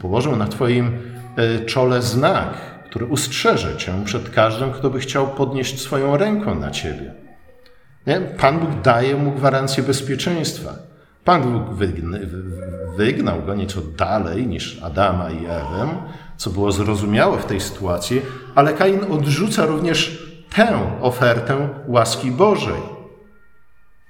Położył 0.00 0.36
na 0.36 0.46
Twoim 0.46 0.98
y, 1.38 1.64
czole 1.64 2.02
znak, 2.02 2.54
który 2.86 3.06
ustrzeże 3.06 3.76
Cię 3.76 3.92
przed 4.04 4.30
każdym, 4.30 4.72
kto 4.72 4.90
by 4.90 5.00
chciał 5.00 5.28
podnieść 5.28 5.80
swoją 5.80 6.16
rękę 6.16 6.54
na 6.54 6.70
Ciebie. 6.70 7.14
Nie? 8.06 8.20
Pan 8.20 8.58
Bóg 8.58 8.70
daje 8.84 9.16
mu 9.16 9.32
gwarancję 9.32 9.82
bezpieczeństwa. 9.82 10.74
Pan 11.24 11.42
Bóg 11.42 11.62
wygnał 12.96 13.42
go 13.42 13.54
nieco 13.54 13.80
dalej 13.96 14.46
niż 14.46 14.82
Adama 14.82 15.30
i 15.30 15.44
Ewę, 15.44 15.88
co 16.42 16.50
było 16.50 16.72
zrozumiałe 16.72 17.38
w 17.38 17.44
tej 17.44 17.60
sytuacji, 17.60 18.22
ale 18.54 18.74
Kain 18.74 19.00
odrzuca 19.10 19.66
również 19.66 20.22
tę 20.54 20.78
ofertę 21.00 21.68
łaski 21.86 22.30
Bożej, 22.30 22.82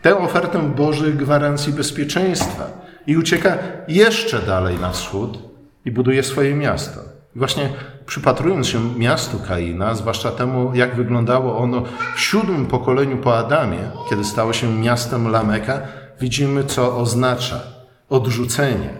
tę 0.02 0.18
ofertę 0.18 0.58
Bożej 0.58 1.14
gwarancji 1.14 1.72
bezpieczeństwa 1.72 2.64
i 3.06 3.16
ucieka 3.16 3.58
jeszcze 3.88 4.38
dalej 4.38 4.78
na 4.78 4.90
wschód 4.90 5.38
i 5.84 5.90
buduje 5.90 6.22
swoje 6.22 6.54
miasto. 6.54 7.00
I 7.36 7.38
właśnie 7.38 7.68
przypatrując 8.06 8.68
się 8.68 8.98
miastu 8.98 9.38
Kaina, 9.48 9.94
zwłaszcza 9.94 10.30
temu, 10.30 10.74
jak 10.74 10.96
wyglądało 10.96 11.58
ono 11.58 11.82
w 12.16 12.20
siódmym 12.20 12.66
pokoleniu 12.66 13.16
po 13.16 13.38
Adamie, 13.38 13.90
kiedy 14.10 14.24
stało 14.24 14.52
się 14.52 14.74
miastem 14.74 15.28
Lameka, 15.28 15.80
widzimy, 16.20 16.64
co 16.64 16.96
oznacza 16.96 17.60
odrzucenie, 18.08 18.90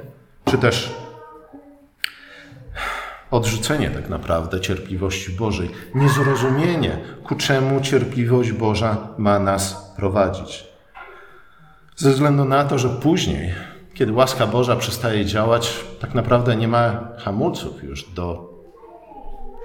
czy 0.44 0.58
też 0.58 1.01
odrzucenie 3.32 3.90
tak 3.90 4.08
naprawdę 4.08 4.60
cierpliwości 4.60 5.32
Bożej, 5.32 5.70
niezrozumienie, 5.94 6.98
ku 7.24 7.34
czemu 7.34 7.80
cierpliwość 7.80 8.52
Boża 8.52 8.96
ma 9.18 9.38
nas 9.38 9.92
prowadzić. 9.96 10.64
Ze 11.96 12.10
względu 12.10 12.44
na 12.44 12.64
to, 12.64 12.78
że 12.78 12.88
później, 12.88 13.54
kiedy 13.94 14.12
łaska 14.12 14.46
Boża 14.46 14.76
przestaje 14.76 15.24
działać, 15.26 15.84
tak 16.00 16.14
naprawdę 16.14 16.56
nie 16.56 16.68
ma 16.68 17.08
hamulców 17.18 17.84
już 17.84 18.10
do 18.10 18.52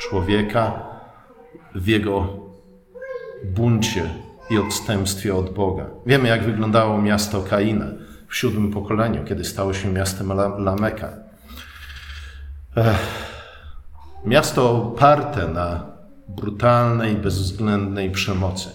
człowieka 0.01 0.71
w 1.75 1.88
jego 1.88 2.27
buncie 3.43 4.10
i 4.49 4.58
odstępstwie 4.58 5.36
od 5.36 5.53
Boga. 5.53 5.86
Wiemy, 6.06 6.27
jak 6.27 6.43
wyglądało 6.43 7.01
miasto 7.01 7.41
Kaina 7.41 7.86
w 8.27 8.36
siódmym 8.36 8.71
pokoleniu, 8.71 9.25
kiedy 9.25 9.43
stało 9.43 9.73
się 9.73 9.91
miastem 9.91 10.34
Lameka. 10.58 11.10
Miasto 14.27 14.71
oparte 14.71 15.47
na 15.47 15.83
brutalnej, 16.27 17.15
bezwzględnej 17.15 18.11
przemocy. 18.11 18.69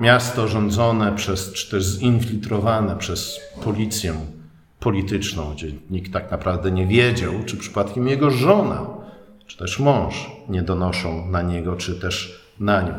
Miasto 0.00 0.48
rządzone 0.48 1.12
przez, 1.12 1.52
czy 1.52 1.70
też 1.70 1.84
zinfiltrowane 1.84 2.96
przez 2.96 3.40
policję 3.64 4.14
polityczną, 4.80 5.52
gdzie 5.54 5.72
nikt 5.90 6.12
tak 6.12 6.30
naprawdę 6.30 6.70
nie 6.70 6.86
wiedział, 6.86 7.32
czy 7.46 7.56
przypadkiem 7.56 8.08
jego 8.08 8.30
żona, 8.30 8.86
czy 9.46 9.56
też 9.56 9.78
mąż 9.78 10.30
nie 10.48 10.62
donoszą 10.62 11.26
na 11.26 11.42
niego, 11.42 11.76
czy 11.76 12.00
też 12.00 12.46
na 12.60 12.82
nią. 12.82 12.94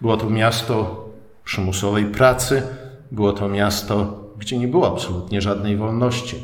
Było 0.00 0.16
to 0.16 0.30
miasto 0.30 1.04
przymusowej 1.44 2.04
pracy. 2.04 2.62
Było 3.12 3.32
to 3.32 3.48
miasto, 3.48 4.24
gdzie 4.38 4.58
nie 4.58 4.68
było 4.68 4.92
absolutnie 4.92 5.40
żadnej 5.40 5.76
wolności. 5.76 6.36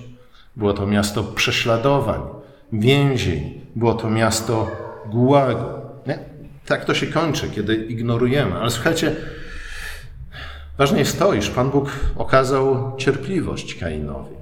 Było 0.56 0.72
to 0.72 0.86
miasto 0.86 1.22
prześladowań, 1.24 2.20
więzień. 2.72 3.61
Było 3.76 3.94
to 3.94 4.10
miasto 4.10 4.70
gułagu. 5.06 5.66
Nie? 6.06 6.18
Tak 6.66 6.84
to 6.84 6.94
się 6.94 7.06
kończy, 7.06 7.50
kiedy 7.50 7.74
ignorujemy. 7.74 8.54
Ale 8.58 8.70
słuchajcie, 8.70 9.16
ważne 10.78 10.98
jest 10.98 11.18
to, 11.18 11.34
iż 11.34 11.50
Pan 11.50 11.70
Bóg 11.70 11.90
okazał 12.16 12.96
cierpliwość 12.96 13.74
Kainowi. 13.74 14.34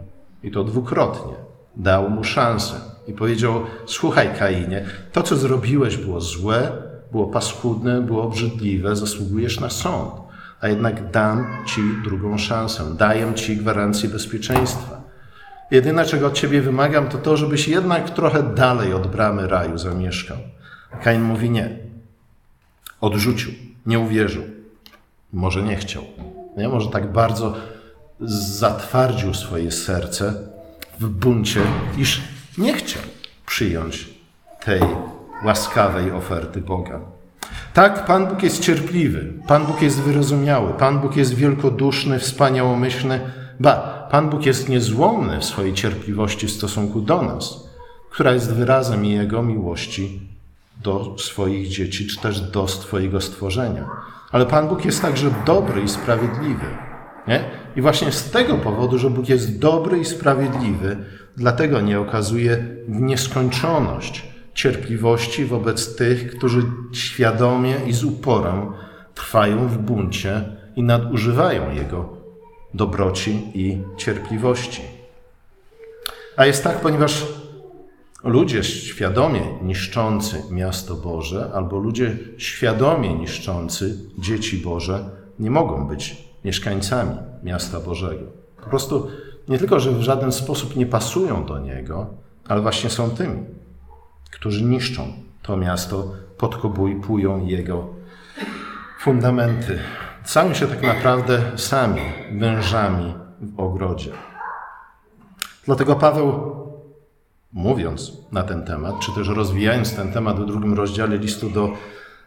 I 0.43 0.51
to 0.51 0.65
dwukrotnie. 0.65 1.35
Dał 1.77 2.11
mu 2.11 2.25
szansę 2.25 2.75
i 3.07 3.13
powiedział: 3.13 3.63
Słuchaj, 3.87 4.31
Kainie, 4.39 4.85
to 5.13 5.23
co 5.23 5.37
zrobiłeś 5.37 5.97
było 5.97 6.21
złe, 6.21 6.73
było 7.13 7.27
paskudne, 7.27 8.01
było 8.01 8.23
obrzydliwe, 8.23 8.97
zasługujesz 8.97 9.61
na 9.61 9.71
sąd 9.71 10.21
a 10.61 10.69
jednak 10.69 11.11
dam 11.11 11.47
Ci 11.67 11.81
drugą 12.05 12.39
szansę, 12.39 12.95
daję 12.97 13.35
Ci 13.35 13.57
gwarancję 13.57 14.09
bezpieczeństwa. 14.09 14.90
Jedyne, 15.71 16.05
czego 16.05 16.27
od 16.27 16.35
Ciebie 16.35 16.63
wymagam, 16.63 17.09
to 17.09 17.19
to, 17.19 17.37
żebyś 17.37 17.69
jednak 17.69 18.11
trochę 18.11 18.43
dalej 18.43 18.95
od 18.95 19.07
bramy 19.07 19.49
raju 19.49 19.79
zamieszkał. 19.79 20.37
Kain 21.03 21.23
mówi 21.23 21.51
nie. 21.51 21.77
Odrzucił, 23.01 23.53
nie 23.87 23.99
uwierzył. 23.99 24.43
Może 25.33 25.63
nie 25.63 25.77
chciał. 25.77 26.03
Nie? 26.57 26.69
Może 26.69 26.91
tak 26.91 27.13
bardzo 27.13 27.55
zatwardził 28.59 29.35
swoje 29.35 29.71
serce 29.71 30.35
w 31.01 31.09
buncie, 31.09 31.61
iż 31.99 32.21
nie 32.59 32.75
chciał 32.75 33.03
przyjąć 33.47 34.09
tej 34.65 34.81
łaskawej 35.45 36.13
oferty 36.13 36.61
Boga. 36.61 37.01
Tak, 37.75 38.07
Pan 38.07 38.27
Bóg 38.27 38.43
jest 38.43 38.63
cierpliwy, 38.63 39.33
Pan 39.49 39.67
Bóg 39.67 39.83
jest 39.83 40.01
wyrozumiały, 40.01 40.73
Pan 40.73 40.99
Bóg 40.99 41.17
jest 41.17 41.35
wielkoduszny, 41.35 42.19
wspaniałomyślny, 42.19 43.21
ba, 43.61 44.00
Pan 44.11 44.31
Bóg 44.31 44.47
jest 44.47 44.69
niezłomny 44.69 45.41
w 45.41 45.45
swojej 45.45 45.75
cierpliwości 45.75 46.47
w 46.47 46.51
stosunku 46.51 47.01
do 47.01 47.23
nas, 47.23 47.69
która 48.11 48.33
jest 48.33 48.53
wyrazem 48.53 49.05
Jego 49.05 49.43
miłości 49.43 50.21
do 50.83 51.15
swoich 51.19 51.69
dzieci, 51.69 52.07
czy 52.07 52.21
też 52.21 52.41
do 52.41 52.69
swojego 52.69 53.21
stworzenia. 53.21 53.89
Ale 54.33 54.47
Pan 54.47 54.69
Bóg 54.69 54.85
jest 54.85 55.03
także 55.03 55.35
dobry 55.47 55.83
i 55.83 55.89
sprawiedliwy. 55.89 56.67
Nie? 57.29 57.45
I 57.77 57.83
właśnie 57.83 58.13
z 58.13 58.31
tego 58.31 58.59
powodu, 58.59 58.99
że 58.99 59.11
Bóg 59.11 59.29
jest 59.29 59.59
dobry 59.59 59.99
i 59.99 60.05
sprawiedliwy, 60.05 60.97
dlatego 61.37 61.81
nie 61.81 62.01
okazuje 62.01 62.65
w 62.89 63.01
nieskończoność 63.01 64.25
cierpliwości 64.55 65.45
wobec 65.45 65.97
tych, 65.97 66.37
którzy 66.37 66.63
świadomie 66.93 67.77
i 67.87 67.93
z 67.93 68.05
uporem 68.05 68.73
trwają 69.15 69.69
w 69.69 69.79
buncie 69.79 70.45
i 70.77 70.83
nadużywają 70.83 71.75
Jego 71.75 72.20
dobroci 72.75 73.51
i 73.55 73.83
cierpliwości. 73.97 74.83
A 76.37 76.47
jest 76.47 76.65
tak, 76.65 76.81
ponieważ 76.81 77.27
ludzie 78.25 78.65
świadomie 78.65 79.41
niszczący 79.63 80.43
miasto 80.51 80.95
Boże 80.95 81.51
albo 81.55 81.79
ludzie 81.79 82.17
świadomie 82.39 83.15
niszczący 83.15 83.99
dzieci 84.19 84.59
Boże 84.59 85.11
nie 85.39 85.51
mogą 85.51 85.89
być 85.89 86.25
mieszkańcami 86.45 87.17
miasta 87.43 87.81
Bożego. 87.81 88.25
Po 88.63 88.71
prostu 88.71 89.09
nie 89.49 89.59
tylko, 89.59 89.81
że 89.81 89.93
w 89.93 90.03
żaden 90.03 90.33
sposób 90.33 90.77
nie 90.77 90.87
pasują 90.87 91.45
do 91.45 91.59
niego, 91.59 92.07
ale 92.49 92.61
właśnie 92.61 92.91
są 92.91 93.11
tymi 93.11 93.45
którzy 94.31 94.65
niszczą 94.65 95.13
to 95.43 95.57
miasto, 95.57 96.13
podkopują 96.39 97.47
jego 97.47 97.87
fundamenty. 98.99 99.79
Stają 100.31 100.55
się 100.55 100.67
tak 100.67 100.83
naprawdę 100.83 101.43
sami 101.57 102.01
wężami 102.33 103.15
w 103.41 103.61
ogrodzie. 103.61 104.11
Dlatego 105.65 105.97
Paweł, 105.97 106.57
mówiąc 107.53 108.13
na 108.33 108.43
ten 108.43 108.65
temat, 108.65 108.95
czy 109.01 109.13
też 109.13 109.29
rozwijając 109.29 109.97
ten 109.97 110.13
temat 110.13 110.41
w 110.41 110.47
drugim 110.47 110.75
rozdziale 110.75 111.19
listu 111.19 111.51
do 111.51 111.69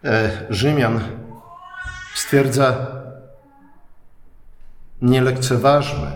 e, 0.03 0.31
Rzymian, 0.49 0.99
stwierdza: 2.15 2.87
Nie 5.01 5.21
lekceważmy 5.21 6.11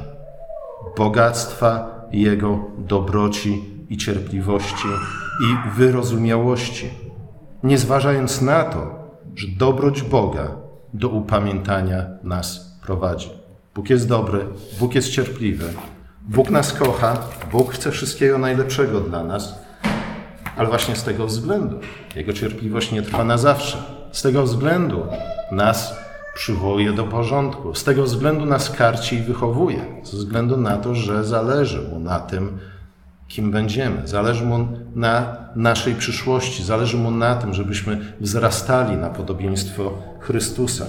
bogactwa 0.97 2.02
Jego 2.12 2.60
dobroci 2.78 3.63
i 3.89 3.97
cierpliwości 3.97 4.88
i 5.41 5.69
wyrozumiałości, 5.78 6.89
nie 7.63 7.78
zważając 7.78 8.41
na 8.41 8.63
to, 8.63 9.10
że 9.36 9.47
dobroć 9.47 10.02
Boga 10.02 10.66
do 10.93 11.10
upamiętania 11.10 12.06
nas 12.23 12.78
prowadzi. 12.82 13.30
Bóg 13.76 13.89
jest 13.89 14.08
dobry, 14.08 14.45
Bóg 14.80 14.95
jest 14.95 15.10
cierpliwy, 15.10 15.65
Bóg 16.21 16.50
nas 16.50 16.73
kocha, 16.73 17.17
Bóg 17.52 17.73
chce 17.73 17.91
wszystkiego 17.91 18.38
najlepszego 18.38 19.02
dla 19.02 19.23
nas, 19.23 19.60
ale 20.58 20.69
właśnie 20.69 20.95
z 20.95 21.04
tego 21.04 21.28
względu 21.28 21.80
Jego 22.15 22.34
cierpliwość 22.34 22.91
nie 22.91 23.02
trwa 23.02 23.23
na 23.23 23.38
zawsze. 23.38 23.78
Z 24.12 24.21
tego 24.21 24.43
względu 24.43 25.06
nas 25.52 25.95
przywołuje 26.36 26.93
do 26.93 27.04
porządku, 27.04 27.76
z 27.76 27.84
tego 27.84 28.04
względu 28.04 28.45
nas 28.45 28.69
karci 28.69 29.15
i 29.15 29.21
wychowuje, 29.21 29.86
ze 30.04 30.17
względu 30.17 30.58
na 30.58 30.78
to, 30.78 30.95
że 30.95 31.23
zależy 31.23 31.82
Mu 31.82 32.00
na 32.00 32.19
tym, 32.19 32.60
kim 33.27 33.51
będziemy. 33.51 34.07
Zależy 34.07 34.45
Mu 34.45 34.67
na 34.95 35.37
naszej 35.55 35.95
przyszłości, 35.95 36.63
zależy 36.63 36.97
Mu 36.97 37.11
na 37.11 37.35
tym, 37.35 37.53
żebyśmy 37.53 38.13
wzrastali 38.19 38.97
na 38.97 39.09
podobieństwo 39.09 40.03
Chrystusa. 40.19 40.85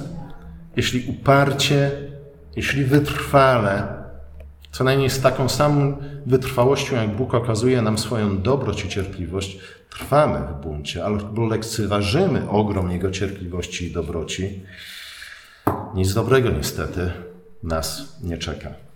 Jeśli 0.76 1.10
uparcie, 1.10 1.90
jeśli 2.56 2.84
wytrwale, 2.84 3.86
co 4.72 4.84
najmniej 4.84 5.10
z 5.10 5.20
taką 5.20 5.48
samą 5.48 5.96
wytrwałością, 6.26 6.96
jak 6.96 7.16
Bóg 7.16 7.34
okazuje 7.34 7.82
nam 7.82 7.98
swoją 7.98 8.42
dobroć 8.42 8.84
i 8.84 8.88
cierpliwość, 8.88 9.58
trwamy 9.90 10.38
w 10.46 10.64
buncie 10.64 11.04
albo 11.04 11.46
lekceważymy 11.46 12.50
ogrom 12.50 12.90
Jego 12.90 13.10
cierpliwości 13.10 13.86
i 13.86 13.92
dobroci, 13.92 14.62
nic 15.94 16.14
dobrego 16.14 16.50
niestety 16.50 17.10
nas 17.62 18.18
nie 18.22 18.38
czeka. 18.38 18.87